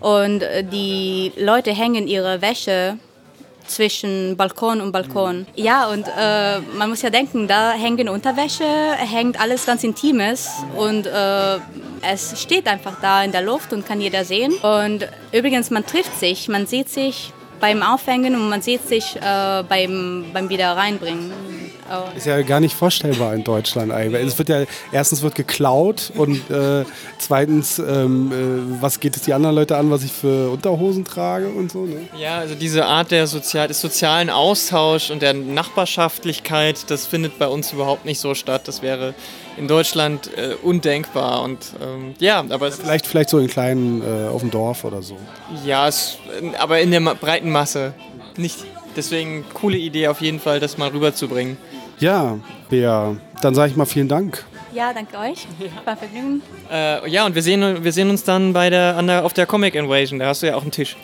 Und 0.00 0.42
die 0.72 1.32
Leute 1.36 1.72
hängen 1.72 2.06
ihre 2.06 2.42
Wäsche 2.42 2.98
zwischen 3.68 4.36
Balkon 4.36 4.80
und 4.80 4.92
Balkon. 4.92 5.46
Ja, 5.54 5.88
und 5.88 6.06
äh, 6.06 6.60
man 6.76 6.88
muss 6.88 7.02
ja 7.02 7.10
denken, 7.10 7.48
da 7.48 7.72
hängen 7.72 8.08
Unterwäsche, 8.08 8.64
hängt 8.64 9.40
alles 9.40 9.66
ganz 9.66 9.84
Intimes 9.84 10.48
und 10.76 11.06
äh, 11.06 11.58
es 12.02 12.40
steht 12.40 12.66
einfach 12.66 13.00
da 13.00 13.24
in 13.24 13.32
der 13.32 13.42
Luft 13.42 13.72
und 13.72 13.86
kann 13.86 14.00
jeder 14.00 14.24
sehen. 14.24 14.52
Und 14.54 15.08
übrigens, 15.32 15.70
man 15.70 15.84
trifft 15.84 16.18
sich, 16.18 16.48
man 16.48 16.66
sieht 16.66 16.88
sich 16.88 17.32
beim 17.60 17.82
Aufhängen 17.82 18.34
und 18.34 18.48
man 18.48 18.62
sieht 18.62 18.86
sich 18.86 19.16
äh, 19.16 19.62
beim, 19.68 20.26
beim 20.32 20.48
wieder 20.48 20.76
reinbringen. 20.76 21.32
Oh. 21.90 22.16
Ist 22.16 22.26
ja 22.26 22.40
gar 22.42 22.60
nicht 22.60 22.74
vorstellbar 22.74 23.34
in 23.34 23.44
Deutschland 23.44 23.92
eigentlich. 23.92 24.26
Es 24.26 24.38
wird 24.38 24.48
ja 24.48 24.64
erstens 24.92 25.22
wird 25.22 25.34
geklaut 25.34 26.12
und 26.16 26.50
äh, 26.50 26.84
zweitens, 27.18 27.78
ähm, 27.78 28.32
äh, 28.32 28.82
was 28.82 29.00
geht 29.00 29.16
es 29.16 29.22
die 29.22 29.32
anderen 29.32 29.54
Leute 29.54 29.76
an, 29.76 29.90
was 29.90 30.02
ich 30.02 30.12
für 30.12 30.50
Unterhosen 30.50 31.04
trage 31.04 31.48
und 31.48 31.70
so. 31.70 31.86
Ne? 31.86 32.08
Ja, 32.18 32.38
also 32.38 32.54
diese 32.54 32.86
Art 32.86 33.10
der 33.10 33.26
Sozial 33.26 33.68
des 33.68 33.80
sozialen 33.80 34.30
Austauschs 34.30 35.10
und 35.10 35.22
der 35.22 35.34
Nachbarschaftlichkeit, 35.34 36.90
das 36.90 37.06
findet 37.06 37.38
bei 37.38 37.46
uns 37.46 37.72
überhaupt 37.72 38.04
nicht 38.04 38.20
so 38.20 38.34
statt. 38.34 38.62
Das 38.66 38.82
wäre 38.82 39.14
in 39.56 39.68
Deutschland 39.68 40.30
äh, 40.36 40.54
undenkbar. 40.62 41.42
Und 41.42 41.58
ähm, 41.82 42.14
ja, 42.18 42.44
aber 42.48 42.70
vielleicht, 42.72 43.06
vielleicht 43.06 43.30
so 43.30 43.38
in 43.38 43.48
kleinen 43.48 44.02
äh, 44.02 44.28
auf 44.28 44.40
dem 44.40 44.50
Dorf 44.50 44.84
oder 44.84 45.02
so. 45.02 45.16
Ja, 45.64 45.88
es, 45.88 46.18
aber 46.58 46.80
in 46.80 46.90
der 46.90 47.00
breiten 47.00 47.50
Masse 47.50 47.94
nicht. 48.36 48.58
Deswegen 48.96 49.44
coole 49.52 49.76
Idee 49.76 50.08
auf 50.08 50.22
jeden 50.22 50.40
Fall, 50.40 50.58
das 50.58 50.78
mal 50.78 50.88
rüberzubringen. 50.88 51.58
Ja, 51.98 52.38
Bea, 52.68 53.16
dann 53.40 53.54
sage 53.54 53.70
ich 53.70 53.76
mal 53.76 53.86
vielen 53.86 54.08
Dank. 54.08 54.44
Ja, 54.74 54.92
danke 54.92 55.16
euch. 55.16 55.46
War 55.86 55.96
Vergnügen. 55.96 56.42
Äh, 56.70 57.08
ja, 57.10 57.24
und 57.24 57.34
wir 57.34 57.42
sehen, 57.42 57.82
wir 57.82 57.92
sehen 57.92 58.10
uns 58.10 58.24
dann 58.24 58.52
bei 58.52 58.68
der, 58.68 58.96
an 58.96 59.06
der, 59.06 59.24
auf 59.24 59.32
der 59.32 59.46
Comic 59.46 59.74
Invasion. 59.74 60.18
Da 60.18 60.26
hast 60.26 60.42
du 60.42 60.48
ja 60.48 60.56
auch 60.56 60.62
einen 60.62 60.70
Tisch. 60.70 60.96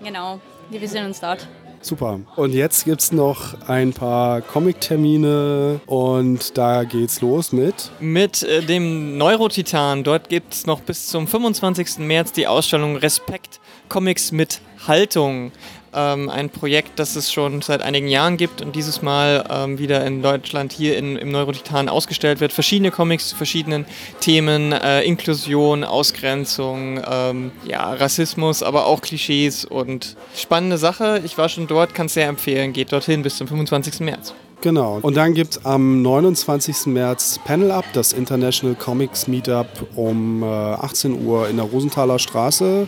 Ja, 0.00 0.06
genau. 0.06 0.40
Wir 0.68 0.86
sehen 0.86 1.06
uns 1.06 1.20
dort. 1.20 1.48
Super. 1.80 2.20
Und 2.34 2.52
jetzt 2.52 2.84
gibt 2.84 3.00
es 3.00 3.12
noch 3.12 3.68
ein 3.68 3.92
paar 3.92 4.40
Comic-Termine 4.40 5.80
und 5.86 6.58
da 6.58 6.84
geht's 6.84 7.20
los 7.20 7.52
mit? 7.52 7.90
Mit 8.00 8.42
äh, 8.42 8.62
dem 8.62 9.16
Neurotitan. 9.16 10.02
Dort 10.02 10.28
gibt 10.28 10.52
es 10.52 10.66
noch 10.66 10.80
bis 10.80 11.06
zum 11.06 11.26
25. 11.26 11.98
März 11.98 12.32
die 12.32 12.46
Ausstellung 12.48 12.96
Respekt 12.96 13.60
Comics 13.88 14.32
mit 14.32 14.60
Haltung 14.86 15.52
ähm, 15.94 16.28
ein 16.28 16.50
Projekt, 16.50 16.98
das 16.98 17.16
es 17.16 17.32
schon 17.32 17.62
seit 17.62 17.82
einigen 17.82 18.08
Jahren 18.08 18.36
gibt 18.36 18.62
und 18.62 18.76
dieses 18.76 19.02
Mal 19.02 19.44
ähm, 19.50 19.78
wieder 19.78 20.04
in 20.04 20.22
Deutschland 20.22 20.72
hier 20.72 20.96
in, 20.96 21.16
im 21.16 21.30
Neurotitan 21.30 21.88
ausgestellt 21.88 22.40
wird. 22.40 22.52
Verschiedene 22.52 22.90
Comics 22.90 23.28
zu 23.28 23.36
verschiedenen 23.36 23.86
Themen, 24.20 24.72
äh, 24.72 25.02
Inklusion, 25.02 25.84
Ausgrenzung, 25.84 27.00
ähm, 27.08 27.52
ja, 27.64 27.92
Rassismus, 27.92 28.62
aber 28.62 28.86
auch 28.86 29.00
Klischees 29.00 29.64
und 29.64 30.16
spannende 30.34 30.78
Sache. 30.78 31.22
Ich 31.24 31.38
war 31.38 31.48
schon 31.48 31.66
dort, 31.66 31.94
kann 31.94 32.06
es 32.06 32.14
sehr 32.14 32.28
empfehlen. 32.28 32.72
Geht 32.72 32.92
dorthin 32.92 33.22
bis 33.22 33.36
zum 33.36 33.48
25. 33.48 34.00
März. 34.00 34.34
Genau. 34.62 34.98
Und 35.02 35.16
dann 35.16 35.34
gibt 35.34 35.52
es 35.52 35.64
am 35.64 36.02
29. 36.02 36.86
März 36.86 37.38
Panel 37.44 37.70
Up, 37.70 37.84
das 37.92 38.12
International 38.12 38.74
Comics 38.74 39.28
Meetup 39.28 39.68
um 39.94 40.42
äh, 40.42 40.46
18 40.46 41.24
Uhr 41.26 41.48
in 41.48 41.56
der 41.56 41.66
Rosenthaler 41.66 42.18
Straße. 42.18 42.86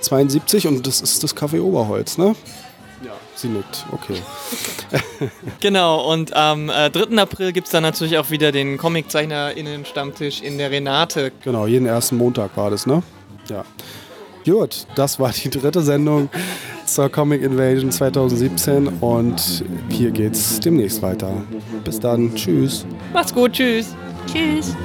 72 0.00 0.66
und 0.66 0.86
das 0.86 1.00
ist 1.00 1.22
das 1.22 1.36
Café 1.36 1.60
Oberholz, 1.60 2.18
ne? 2.18 2.34
Ja. 3.04 3.12
Sie 3.34 3.48
nickt, 3.48 3.86
okay. 3.92 4.20
genau, 5.60 6.12
und 6.12 6.34
am 6.34 6.68
äh, 6.68 6.90
3. 6.90 7.16
April 7.16 7.52
gibt 7.52 7.66
es 7.66 7.72
dann 7.72 7.82
natürlich 7.82 8.18
auch 8.18 8.30
wieder 8.30 8.52
den 8.52 8.76
Comiczeichner-Innen-Stammtisch 8.76 10.42
in 10.42 10.58
der 10.58 10.70
Renate. 10.70 11.32
Genau, 11.42 11.66
jeden 11.66 11.86
ersten 11.86 12.16
Montag 12.16 12.56
war 12.56 12.70
das, 12.70 12.86
ne? 12.86 13.02
Ja. 13.48 13.64
Gut, 14.44 14.86
das 14.94 15.18
war 15.18 15.32
die 15.32 15.50
dritte 15.50 15.82
Sendung 15.82 16.28
zur 16.86 17.08
Comic 17.10 17.42
Invasion 17.42 17.90
2017 17.90 18.88
und 19.00 19.64
hier 19.88 20.10
geht's 20.10 20.60
demnächst 20.60 21.02
weiter. 21.02 21.32
Bis 21.84 22.00
dann, 22.00 22.34
tschüss. 22.34 22.84
Macht's 23.12 23.34
gut, 23.34 23.52
tschüss. 23.52 23.94
Tschüss. 24.30 24.76